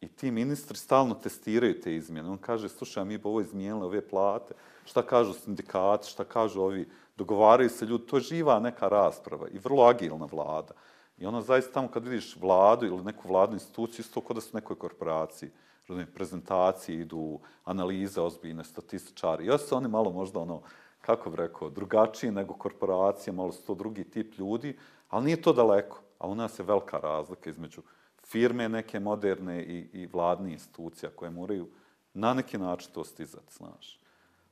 [0.00, 2.30] I ti ministri stalno testiraju te izmjene.
[2.30, 6.88] On kaže, slušaj, mi bi ovo izmijenili ove plate, šta kažu sindikati, šta kažu ovi,
[7.16, 10.74] dogovaraju se ljudi, to je živa neka rasprava i vrlo agilna vlada.
[11.18, 14.50] I ono zaista tamo kad vidiš vladu ili neku vladnu instituciju, isto kod da su
[14.52, 15.50] nekoj korporaciji,
[15.88, 19.46] razumije, prezentacije idu, analize ozbiljne, statističari.
[19.46, 20.62] Još se oni malo možda ono,
[21.00, 24.76] kako bi rekao, drugačiji nego korporacije, malo su to drugi tip ljudi,
[25.08, 26.00] ali nije to daleko.
[26.18, 27.82] A u nas je velika razlika između
[28.30, 31.68] firme neke moderne i, i vladne institucija koje moraju
[32.14, 34.00] na neki način to stizati, znaš.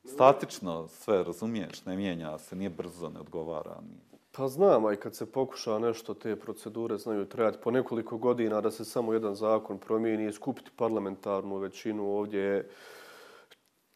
[0.05, 3.81] Statično sve, razumiješ, ne mijenja se, nije brzo, ne odgovara.
[3.81, 4.07] Nije.
[4.37, 8.61] Pa znam, a i kad se pokuša nešto, te procedure znaju trajati po nekoliko godina
[8.61, 12.71] da se samo jedan zakon promijeni i skupiti parlamentarnu većinu ovdje je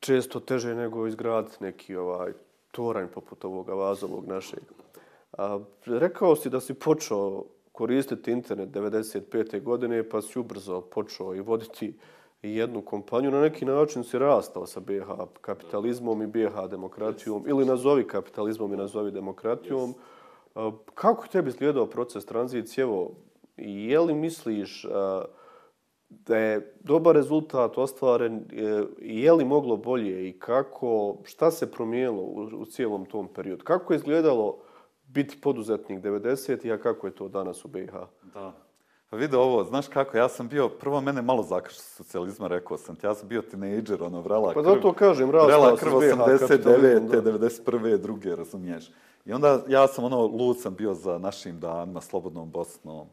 [0.01, 2.33] često teže nego izgraditi neki ovaj
[2.71, 4.63] toranj poput ovoga vazovog našeg.
[5.39, 9.63] A, rekao si da si počeo koristiti internet 95.
[9.63, 11.95] godine, pa si ubrzo počeo i voditi
[12.43, 13.31] jednu kompaniju.
[13.31, 15.09] Na neki način si rastao sa BH
[15.41, 19.95] kapitalizmom i BH demokratijom, ili nazovi kapitalizmom i nazovi demokratijom.
[20.95, 22.83] Kako tebi slijedao proces tranzicije?
[22.83, 23.11] Evo,
[23.57, 24.87] je li misliš
[26.09, 28.45] da je dobar rezultat ostvaren,
[29.01, 33.65] je li moglo bolje i kako, šta se promijenilo u, u cijelom tom periodu?
[33.65, 34.59] Kako je izgledalo
[35.13, 37.93] biti poduzetnik 90 a kako je to danas u BiH?
[38.35, 38.53] Da.
[39.11, 42.97] Pa vidi ovo, znaš kako, ja sam bio, prvo mene malo zakršao socijalizma, rekao sam
[42.97, 44.63] ti, ja sam bio tinejdžer, ono, vrela krv.
[44.63, 47.23] Pa zato kažem, vrela krv 89.
[47.23, 47.97] 91.
[47.99, 48.91] druge, razumiješ.
[49.27, 53.07] I onda ja sam, ono, lud sam bio za našim danima, Slobodnom Bosnom,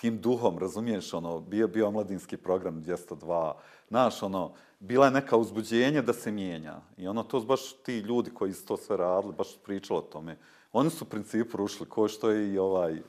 [0.00, 3.52] tim duhom, razumiješ, ono, bio, bio mladinski program 202,
[3.88, 6.80] znaš, ono, bila je neka uzbuđenje da se mijenja.
[6.96, 10.36] I ono, to baš ti ljudi koji su to sve radili, baš pričalo o tome
[10.72, 12.92] Oni su u principu rušili, ko što je i ovaj...
[12.92, 13.02] Uh,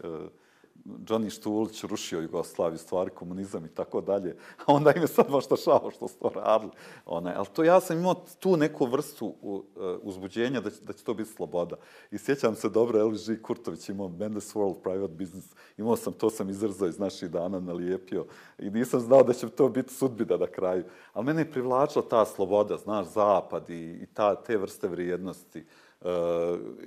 [0.86, 4.36] Johnny Štulić rušio Jugoslaviju, stvari, komunizam i tako dalje.
[4.66, 6.72] A onda im je sad možda šao što su to radili.
[7.06, 9.62] Ona, ali to ja sam imao tu neku vrstu uh,
[10.02, 11.76] uzbuđenja da će, da će to biti sloboda.
[12.12, 15.56] I sjećam se dobro, LG Kurtović imao Mendes World Private Business.
[15.78, 18.26] Imao sam, to sam izrzao iz naših dana, nalijepio.
[18.60, 20.84] I nisam znao da će to biti sudbina na kraju.
[21.14, 25.60] Ali mene je privlačila ta sloboda, znaš, zapad i, i ta, te vrste vrijednosti.
[25.60, 25.66] Uh,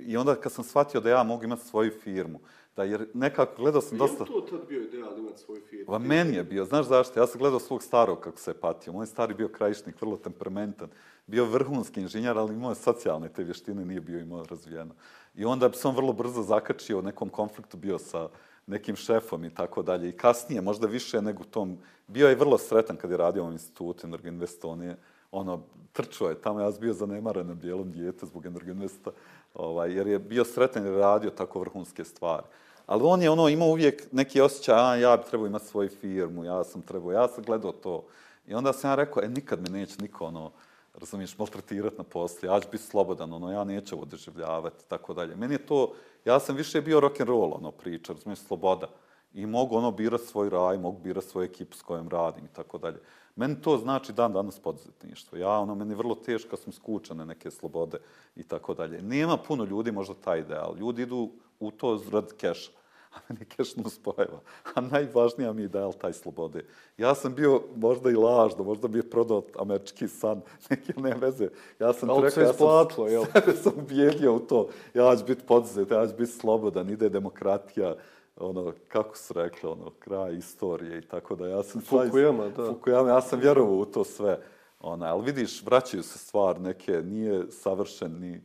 [0.01, 2.39] I onda kad sam shvatio da ja mogu imati svoju firmu,
[2.77, 4.23] Da, jer nekako gledao sam dosta...
[4.23, 5.91] Je to tad bio ideal imati svoj firmu?
[5.91, 7.19] Va meni je bio, znaš zašto?
[7.19, 8.93] Ja sam gledao svog starog kako se je patio.
[8.93, 10.89] Moj stari bio krajišnik, vrlo temperamentan.
[11.27, 14.93] Bio vrhunski inženjer, ali imao je socijalne te vještine, nije bio imao razvijeno.
[15.35, 18.29] I onda bi se on vrlo brzo zakačio u nekom konfliktu, bio sa
[18.67, 20.09] nekim šefom i tako dalje.
[20.09, 24.07] I kasnije, možda više nego tom, bio je vrlo sretan kad je radio u institutu
[24.07, 24.93] Energinvest, on
[25.31, 25.63] ono,
[25.97, 29.11] trčao je tamo, ja sam bio zanemaren na bijelom dijete zbog Energinvesta,
[29.53, 32.45] ovaj, jer je bio sretan jer je radio tako vrhunske stvari.
[32.85, 36.43] Ali on je ono imao uvijek neki osjećaj, a ja bi trebao imati svoju firmu,
[36.43, 38.03] ja sam trebao, ja sam gledao to.
[38.47, 40.51] I onda sam ja rekao, e, nikad me neće niko, ono,
[40.93, 45.35] razumiješ, maltretirati na poslu, ja ću biti slobodan, ono, ja neću ovo doživljavati, tako dalje.
[45.35, 45.93] Meni je to,
[46.25, 48.87] ja sam više bio rock and roll, ono, priča, razumiješ, sloboda.
[49.37, 52.77] I mogu, ono, birati svoj raj, mogu birati svoju ekipu s kojom radim i tako
[52.77, 52.97] dalje.
[53.35, 55.37] Meni to znači dan danas poduzetništvo.
[55.37, 57.97] Ja, ono, meni je vrlo teško, sam skučene neke slobode
[58.35, 59.01] i tako dalje.
[59.01, 60.75] Nema puno ljudi možda taj ideal.
[60.77, 61.29] Ljudi idu
[61.59, 62.71] u to rad keša
[63.13, 64.39] a meni keš nuspojeva.
[64.75, 66.65] A najvažnija mi je ideal taj slobode.
[66.97, 71.49] Ja sam bio možda i lažno, možda bi je prodao američki san, neke ne veze.
[71.79, 73.25] Ja sam Ali rekao, ja sam jel?
[73.33, 74.69] sebe sam ubijedio u to.
[74.93, 77.95] Ja ću biti podzet, ja ću biti slobodan, ide demokratija,
[78.39, 81.81] ono, kako su rekli, ono, kraj istorije i tako da ja sam...
[81.81, 82.63] Fukuyama, da.
[82.63, 84.39] Fukuyama, ja sam vjerovao u to sve.
[84.79, 88.41] Ona, ali vidiš, vraćaju se stvar neke, nije savršen ni...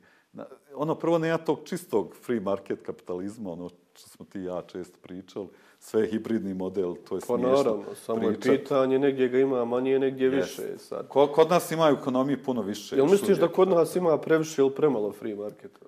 [0.75, 5.49] Ono, prvo nema tog čistog free market kapitalizma, ono, što smo ti ja često pričali,
[5.79, 7.53] sve hibridni model, to je pa smiješno.
[7.55, 10.37] Pa naravno, samo je pitanje, negdje ga ima manje, negdje yes.
[10.37, 10.79] više.
[10.79, 11.09] Sad.
[11.09, 12.97] Kod nas ima u ekonomiji puno više.
[12.97, 15.87] Jel misliš da kod nas ima previše ili premalo free marketa?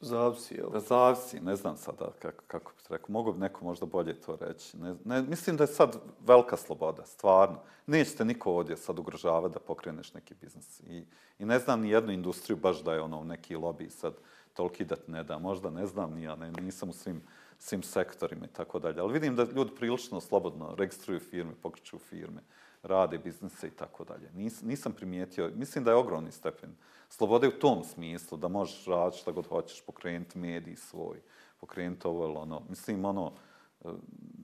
[0.00, 0.70] Zavisi, jel?
[0.70, 3.12] Da zavisi, ne znam sada kako, kako bih rekao.
[3.12, 4.76] Mogu bi neko možda bolje to reći.
[4.76, 7.58] Ne, ne, mislim da je sad velika sloboda, stvarno.
[7.86, 10.80] Nećete niko ovdje sad ugrožavati da pokreneš neki biznis.
[10.80, 11.04] I,
[11.38, 14.14] I ne znam ni jednu industriju baš da je ono neki lobby sad
[14.52, 15.38] toliki da ne da.
[15.38, 17.22] Možda ne znam ni ja, ne, nisam u svim,
[17.58, 19.00] svim sektorima i tako dalje.
[19.00, 22.40] Ali vidim da ljudi prilično slobodno registruju firme, pokreću firme,
[22.82, 24.30] rade biznise i tako dalje.
[24.34, 26.76] Nis, nisam primijetio, mislim da je ogromni stepen
[27.08, 31.20] slobode u tom smislu, da možeš raditi šta god hoćeš, pokrenuti mediji svoj,
[31.60, 32.62] pokrenuti ovo ili ono.
[32.68, 33.32] Mislim, ono,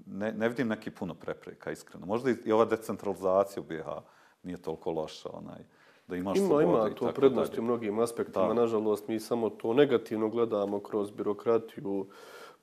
[0.07, 2.07] ne, ne vidim neki puno prepreka, iskreno.
[2.07, 3.87] Možda i ova decentralizacija u BiH
[4.43, 5.65] nije toliko loša, onaj,
[6.09, 8.47] da imaš ima, slobode ima to prednosti u mnogim aspektima.
[8.47, 8.55] Da.
[8.55, 12.07] Nažalost, mi samo to negativno gledamo kroz birokratiju,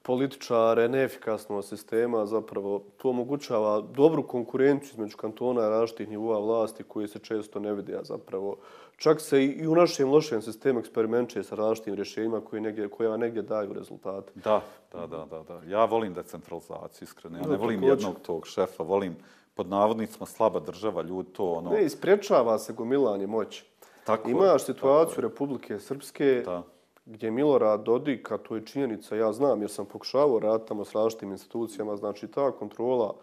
[0.01, 7.07] političare, neefikasno sistema, zapravo to omogućava dobru konkurenciju između kantona i različitih nivoa vlasti koji
[7.07, 8.57] se često ne vidi, a zapravo
[9.01, 13.41] čak se i u našem lošem sistemu eksperimenčuje sa različitim rješenjima koji negdje, koja negdje
[13.41, 14.31] daju rezultate.
[14.35, 15.61] Da, da, da, da, da.
[15.67, 17.37] Ja volim decentralizaciju, iskreno.
[17.37, 19.15] Ja ne volim jednog tog šefa, volim
[19.53, 21.69] pod navodnicima slaba država, ljud to ono...
[21.69, 23.65] Ne, ispriječava se gomilanje moći.
[24.05, 26.63] Tako Imaš situaciju tako Republike Srpske da.
[27.05, 30.95] gdje Milorad Dodik, a to je činjenica, ja znam jer sam pokušavao raditi tamo s
[30.95, 33.15] različitim institucijama, znači ta kontrola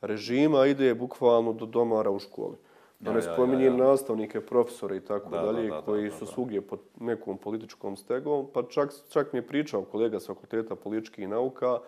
[0.00, 2.56] režima ide bukvalno do domara u školi.
[2.98, 6.26] Da ne spominjem nastavnike, profesore i tako da, dalje, da, da, koji da, da, su
[6.26, 8.46] svugdje pod nekom političkom stegom.
[8.54, 11.78] Pa čak, čak mi je pričao kolega s fakulteta političkih nauka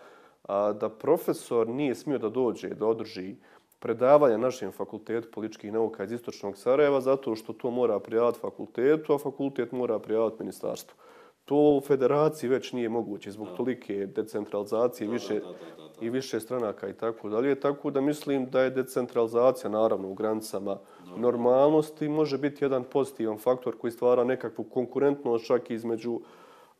[0.43, 3.35] a, da profesor nije smio da dođe, da održi
[3.79, 9.17] predavanje našem fakultetu političkih nauka iz Istočnog Sarajeva zato što to mora prijavati fakultetu, a
[9.17, 10.95] fakultet mora prijavati ministarstvu.
[11.45, 16.05] To u federaciji već nije moguće zbog tolike decentralizacije da, više, da, da, da, da.
[16.05, 17.59] i više stranaka i tako dalje.
[17.59, 20.77] Tako da mislim da je decentralizacija naravno u granicama
[21.17, 26.19] normalnosti može biti jedan pozitivan faktor koji stvara nekakvu konkurentnost čak između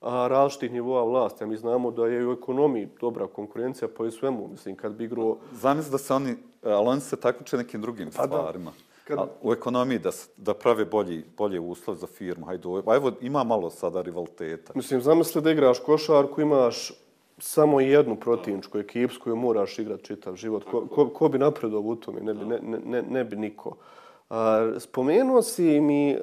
[0.01, 1.43] a, različitih nivoa vlasti.
[1.43, 4.47] A mi znamo da je u ekonomiji dobra konkurencija po i svemu.
[4.47, 5.37] Mislim, kad bi igro...
[5.51, 8.71] Zamisli da se oni, ali oni se takmiče nekim drugim pa stvarima.
[9.03, 9.19] Kad...
[9.19, 12.45] A, u ekonomiji da, da prave bolji, bolje uslov za firmu.
[12.45, 14.73] Hajde, a evo, ima malo sada rivaliteta.
[14.75, 16.91] Mislim, zamisli da igraš košarku, imaš
[17.41, 20.63] samo jednu protivničku ekipu s koju moraš igrati čitav život.
[20.63, 22.21] Ko, ko, ko bi napredao u tome?
[22.21, 23.75] Ne bi, ne, ne, ne bi niko.
[24.79, 26.17] Spomenuo si mi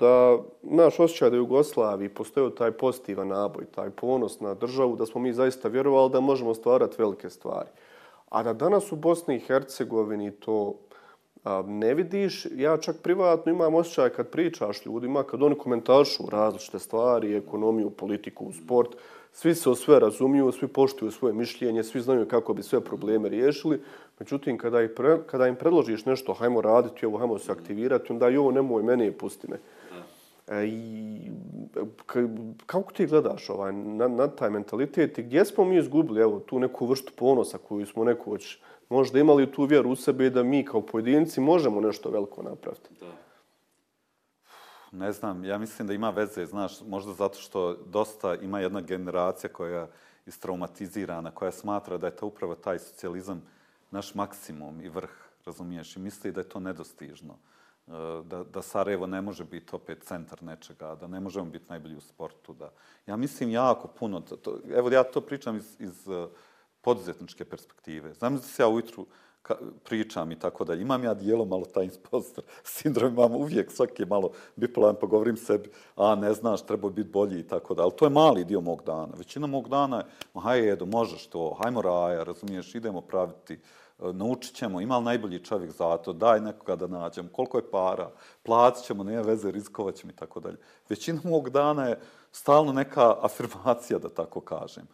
[0.00, 5.06] da naš osjećaj da u Jugoslaviji postojao taj pozitivan naboj, taj ponos na državu, da
[5.06, 7.68] smo mi zaista vjerovali da možemo stvarati velike stvari.
[8.28, 10.74] A da danas u Bosni i Hercegovini to
[11.44, 16.78] A, ne vidiš, ja čak privatno imam osjećaj kad pričaš ljudima, kad oni komentaršu različite
[16.78, 18.96] stvari, ekonomiju, politiku, sport,
[19.38, 23.28] svi se o sve razumiju, svi poštuju svoje mišljenje, svi znaju kako bi sve probleme
[23.28, 23.80] riješili.
[24.18, 28.28] Međutim, kada, ih pre, kada im predložiš nešto, hajmo raditi ovo, hajmo se aktivirati, onda
[28.28, 29.58] jo, nemoj mene, pusti me.
[30.48, 31.30] E, I
[32.66, 36.58] kako ti gledaš ovaj, na, na taj mentalitet i gdje smo mi izgubili evo, tu
[36.58, 38.58] neku vrstu ponosa koju smo neko već
[38.88, 42.90] možda imali tu vjeru u sebe da mi kao pojedinci možemo nešto veliko napraviti?
[43.00, 43.27] Da.
[44.92, 49.52] Ne znam, ja mislim da ima veze, znaš, možda zato što dosta ima jedna generacija
[49.52, 49.88] koja je
[50.26, 53.42] istraumatizirana, koja smatra da je to upravo taj socijalizam
[53.90, 55.10] naš maksimum i vrh,
[55.44, 57.34] razumiješ, i misli da je to nedostižno.
[57.86, 57.90] E,
[58.24, 62.00] da, da Sarajevo ne može biti opet centar nečega, da ne možemo biti najbolji u
[62.00, 62.54] sportu.
[62.54, 62.70] Da.
[63.06, 66.28] Ja mislim jako puno, to, evo ja to pričam iz, iz e,
[66.80, 68.14] poduzetničke perspektive.
[68.14, 69.06] Znam da se ja ujutru
[69.48, 74.06] ka, pričam i tako da imam ja dijelo malo taj impostor sindrom, imam uvijek svaki
[74.06, 77.82] malo bipolan, pa govorim sebi, a ne znaš, treba biti bolji i tako da.
[77.82, 79.08] Ali to je mali dio mog dana.
[79.16, 80.04] Većina mog dana je,
[80.40, 85.44] hajde, Edo, možeš to, hajmo raja, razumiješ, idemo praviti e, naučit ćemo, ima li najbolji
[85.44, 88.10] čovjek za to, daj nekoga da nađem, koliko je para,
[88.42, 90.56] platit ćemo, nema veze, rizikovat ćemo i tako dalje.
[90.88, 92.00] Većina mog dana je
[92.32, 94.86] stalno neka afirmacija, da tako kažem.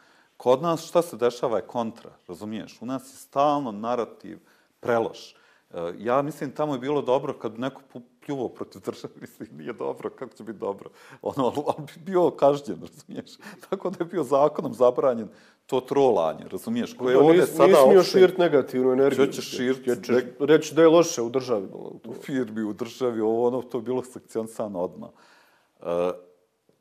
[0.44, 2.78] Kod nas šta se dešava je kontra, razumiješ?
[2.80, 4.38] U nas je stalno narativ
[4.80, 5.32] preloš.
[5.32, 7.80] E, ja mislim tamo je bilo dobro kad neko
[8.26, 10.90] pljuvo protiv države, mislim, nije dobro, kako će biti dobro?
[11.22, 13.30] Ono, ali bi bio kažnjen, razumiješ?
[13.70, 15.28] Tako da je bio zakonom zabranjen
[15.66, 16.96] to trolanje, razumiješ?
[16.96, 17.66] Koje ovdje nis, sada...
[17.66, 18.18] Nismio opšte...
[18.18, 19.24] širt negativnu energiju.
[19.24, 19.86] Što ćeš širt?
[19.86, 21.68] Ja ćeš reći da je loše u državi.
[21.68, 22.10] To.
[22.10, 25.10] U firmi, u državi, ovo ono, to je bilo sekcionisano odmah.
[25.80, 25.86] Uh,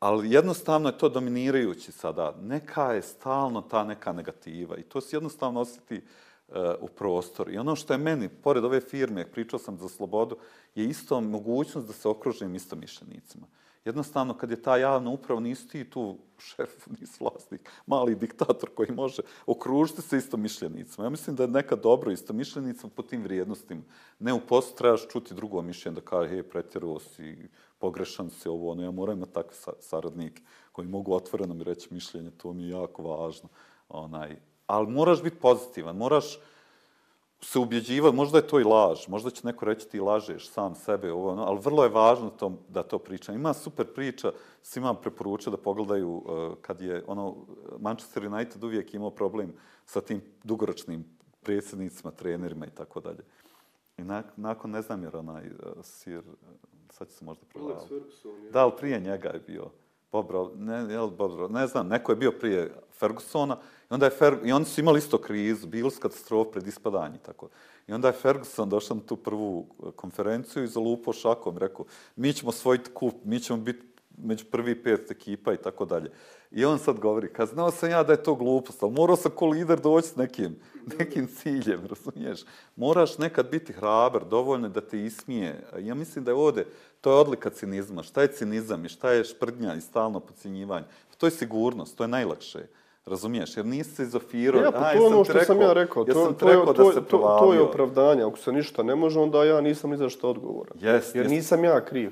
[0.03, 2.35] ali jednostavno je to dominirajući sada.
[2.41, 6.01] Neka je stalno ta neka negativa i to se jednostavno osjeti
[6.47, 7.51] uh, u prostoru.
[7.51, 10.37] I ono što je meni, pored ove firme, pričao sam za slobodu,
[10.75, 13.47] je isto mogućnost da se okružim isto mišljenicima.
[13.85, 18.91] Jednostavno, kad je ta javna uprava, nisi ti tu šef, nisi vlasnik, mali diktator koji
[18.91, 21.05] može okružiti se isto mišljenicima.
[21.05, 23.81] Ja mislim da je neka dobro isto mišljenicima po tim vrijednostima.
[24.19, 27.49] Ne u poslu trebaš čuti drugo mišljenje da kaže, hej, pretjeruo si,
[27.83, 32.31] pogrešan si ovo, ono, ja moram imati takve saradnike koji mogu otvoreno mi reći mišljenje,
[32.31, 33.49] to mi je jako važno.
[33.89, 36.39] Onaj, ali moraš biti pozitivan, moraš
[37.41, 41.11] se ubjeđivati, možda je to i laž, možda će neko reći ti lažeš sam sebe,
[41.11, 43.33] ovo, ono, ali vrlo je važno to, da to priča.
[43.33, 44.31] Ima super priča,
[44.61, 47.35] svima preporučujem da pogledaju uh, kad je ono,
[47.79, 49.53] Manchester United uvijek imao problem
[49.85, 51.03] sa tim dugoročnim
[51.41, 53.23] predsjednicima, trenerima i tako dalje.
[53.97, 54.03] I
[54.37, 57.75] nakon, ne znam jer onaj uh, sir, uh, sad će se možda provali.
[58.51, 59.69] Da, ali prije njega je bio.
[60.11, 63.57] Bobro, ne, jel, Bobro, ne znam, neko je bio prije Fergusona
[63.89, 67.17] i onda je Fer, i oni su imali isto krizu, bili su katastrof pred ispadanje
[67.17, 67.49] tako.
[67.87, 71.85] I onda je Ferguson došao na tu prvu konferenciju i zalupo šakom, rekao,
[72.15, 76.11] mi ćemo svojiti kup, mi ćemo biti među prvi pet ekipa i tako dalje.
[76.51, 79.31] I on sad govori, kad znao sam ja da je to glupost, ali morao sam
[79.35, 80.55] ko lider doći s nekim,
[80.99, 82.39] nekim ciljem, razumiješ?
[82.75, 85.63] Moraš nekad biti hrabar, dovoljno da te ismije.
[85.79, 86.65] Ja mislim da je ovdje,
[87.01, 88.03] to je odlika cinizma.
[88.03, 90.85] Šta je cinizam i šta je šprdnja i stalno pocijenjivanje?
[91.17, 92.59] To je sigurnost, to je najlakše.
[93.05, 93.57] Razumiješ?
[93.57, 94.61] Jer nisi se izofirao.
[94.61, 96.05] Ja, pa to je ono što rekao, sam ja rekao.
[96.05, 98.23] To, to, rekao to, to, to, to je opravdanje.
[98.23, 100.77] Ako se ništa ne može, onda ja nisam ni za što odgovoran.
[100.77, 101.29] Yes, jer yes.
[101.29, 102.11] nisam ja kriv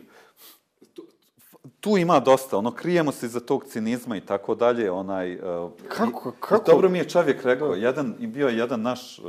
[1.81, 5.35] tu ima dosta, ono, krijemo se za tog cinizma i tako dalje, onaj...
[5.35, 6.71] Uh, kako, kako?
[6.71, 7.75] dobro mi je čovjek rekao, da.
[7.75, 9.25] jedan, bio je jedan naš, uh,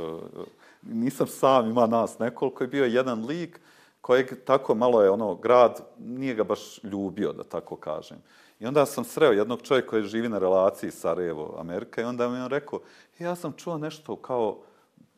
[0.81, 3.59] nisam sam, ima nas nekoliko, je bio jedan lik
[4.01, 8.17] kojeg tako malo je, ono, grad nije ga baš ljubio, da tako kažem.
[8.59, 12.37] I onda sam sreo jednog čovjeka koji živi na relaciji Sarajevo, Amerika, i onda mi
[12.37, 12.79] on rekao,
[13.19, 14.57] ja sam čuo nešto kao,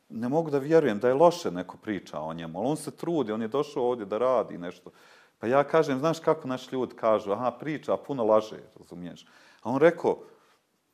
[0.10, 3.32] ne mogu da vjerujem da je loše neko priča o njemu, ali on se trudi,
[3.32, 4.92] on je došao ovdje da radi nešto.
[5.46, 9.26] Pa ja kažem, znaš kako naš ljud kažu, aha, priča, puno laže, razumiješ?
[9.62, 10.18] A on rekao,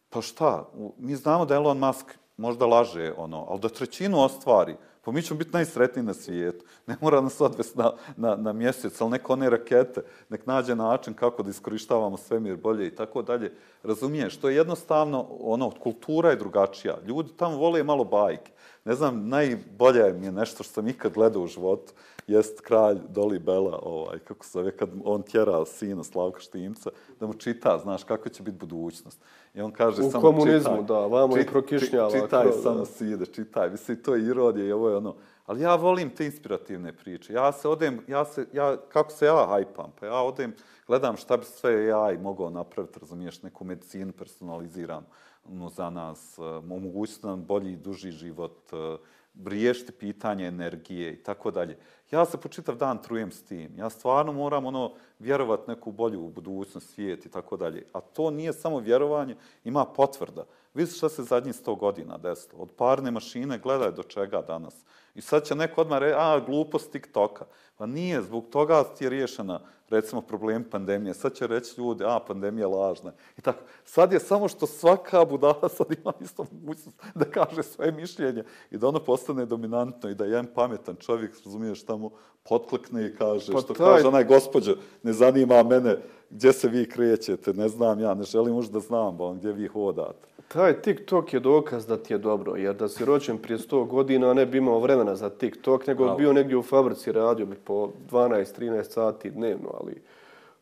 [0.10, 2.06] pa šta, mi znamo da Elon Musk
[2.38, 6.66] možda laže, ono, ali da trećinu ostvari, pa mi ćemo biti najsretniji na svijetu.
[6.88, 11.14] Ne mora nas odvesti na, na, na mjesec, ali neko one rakete, nek nađe način
[11.14, 13.54] kako da iskorištavamo svemir bolje i tako dalje.
[13.84, 16.98] Razumiješ, to je jednostavno, ono, kultura je drugačija.
[17.08, 18.52] Ljudi tamo vole malo bajke.
[18.86, 21.94] Ne znam, najbolje mi je nešto što sam ikad gledao u životu
[22.32, 27.28] jest kralj Doli Bela, ovaj, kako se zove, kad on tjera sina Slavka Štimca, da
[27.28, 29.22] mu čita, znaš, kako će biti budućnost.
[29.54, 32.12] I on kaže, u samo komunizmu, čitaj, da, vamo čit, i prokišnjava.
[32.12, 33.70] Čitaj kroz, samo side, čitaj.
[33.70, 35.16] Mislim, to je irodije i ovo je ono.
[35.46, 37.34] Ali ja volim te inspirativne priče.
[37.34, 40.54] Ja se odem, ja se, ja, kako se ja hajpam, pa ja odem,
[40.88, 45.06] gledam šta bi sve ja i mogao napraviti, razumiješ, neku medicinu personaliziranu
[45.50, 48.98] no, za nas, e, omogućiti nam bolji i duži život, e,
[49.46, 51.78] riješiti pitanje energije i tako dalje.
[52.12, 53.72] Ja se po čitav dan trujem s tim.
[53.78, 57.86] Ja stvarno moram ono vjerovat neku bolju budućnost, svijet i tako dalje.
[57.94, 60.46] A to nije samo vjerovanje, ima potvrda.
[60.74, 62.62] Vidite što se zadnjih sto godina desilo.
[62.62, 64.76] Od parne mašine gledaj do čega danas.
[65.16, 67.46] I sad će neko odmah reći, a, glupost TikToka.
[67.78, 69.60] Pa nije, zbog toga ti je riješena,
[69.92, 71.14] recimo, problem pandemije.
[71.14, 73.12] Sad će reći ljudi, a, pandemija je lažna.
[73.38, 73.60] I tako.
[73.86, 78.78] Sad je samo što svaka budala sad ima isto mogućnost da kaže svoje mišljenje i
[78.78, 82.12] da ono postane dominantno i da jedan pametan čovjek, razumiješ, tamo
[82.44, 83.88] potklikne i kaže, pa što taj...
[83.88, 85.98] kaže onaj gospođo, ne zanima mene
[86.32, 89.68] gdje se vi krećete, ne znam ja, ne želim možda da znam ba, gdje vi
[89.68, 90.28] hodate.
[90.48, 94.34] Taj TikTok je dokaz da ti je dobro, jer da si rođen prije 100 godina
[94.34, 97.90] ne bi imao vremena za TikTok, nego bi bio negdje u fabrici, radio bi po
[98.12, 100.02] 12-13 sati dnevno, ali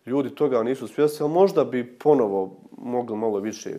[0.06, 3.70] ljudi toga nisu svjesni, ali možda bi ponovo mogli malo više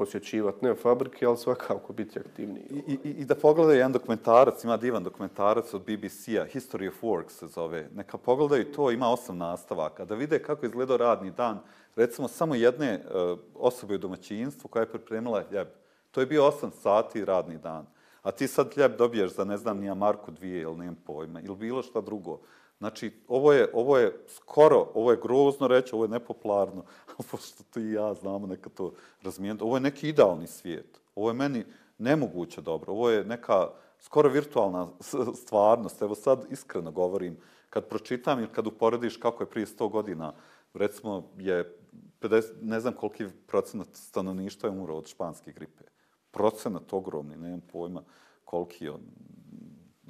[0.00, 2.64] posjećivati, ne fabrike, ali svakako biti aktivniji.
[2.70, 7.30] I, i, I da pogledaju jedan dokumentarac, ima divan dokumentarac od BBC-a, History of Work
[7.30, 7.88] se zove.
[7.94, 11.58] Neka pogledaju to, ima osam nastavaka, da vide kako izgledao radni dan,
[11.96, 15.68] recimo samo jedne uh, osobe u domaćinstvu koja je pripremila hljeb.
[16.10, 17.86] To je bio osam sati radni dan.
[18.22, 21.56] A ti sad hljeb dobiješ za, ne znam, nija Marku dvije ili nijem pojma, ili
[21.56, 22.40] bilo šta drugo.
[22.80, 26.84] Znači, ovo je, ovo je skoro, ovo je grozno reći, ovo je nepopularno,
[27.30, 31.00] pošto ti i ja znamo neka to razmijeniti, ovo je neki idealni svijet.
[31.14, 31.64] Ovo je meni
[31.98, 32.92] nemoguće dobro.
[32.92, 33.68] Ovo je neka
[33.98, 34.88] skoro virtualna
[35.34, 36.02] stvarnost.
[36.02, 37.36] Evo sad iskreno govorim,
[37.70, 40.32] kad pročitam ili kad uporediš kako je prije 100 godina,
[40.74, 41.76] recimo je
[42.20, 45.84] 50, ne znam koliki procenat stanovništva je umro od španske gripe.
[46.30, 48.02] Procenat ogromni, nemam pojma
[48.44, 48.92] koliki je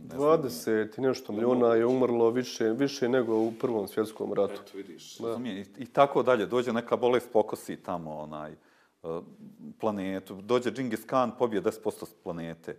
[0.08, 4.52] 20 i nešto milijuna je umrlo više, više nego u prvom svjetskom ratu.
[4.52, 5.18] Eto, vidiš.
[5.18, 5.38] Da.
[5.44, 6.46] I, I tako dalje.
[6.46, 8.52] Dođe neka bolest pokosi tamo onaj
[9.02, 9.22] uh,
[9.80, 10.34] planetu.
[10.34, 12.76] Dođe Džingis Khan, pobije 10% planete.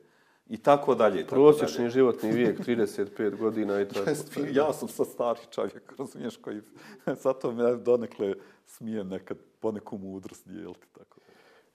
[0.49, 1.28] I tako dalje.
[1.28, 1.89] Prosječni dalje.
[1.89, 4.09] životni vijek, 35 godina i tako.
[4.51, 6.61] ja sam sa stari čovjek, razumiješ, koji...
[7.24, 8.34] Zato me donekle
[8.65, 10.88] smijem nekad poneku mudrost dijeliti.
[10.93, 11.22] Tako.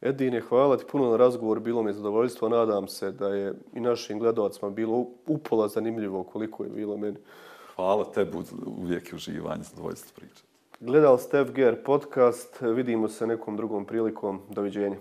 [0.00, 2.48] Edine, hvala ti puno na razgovor, bilo mi je zadovoljstvo.
[2.48, 7.16] Nadam se da je i našim gledovacima bilo upola zanimljivo koliko je bilo meni.
[7.76, 8.36] Hvala tebi,
[8.66, 10.42] uvijek je uživanje, zadovoljstvo pričati.
[10.80, 14.40] Gledali ste FGR podcast, vidimo se nekom drugom prilikom.
[14.50, 14.96] Doviđenja.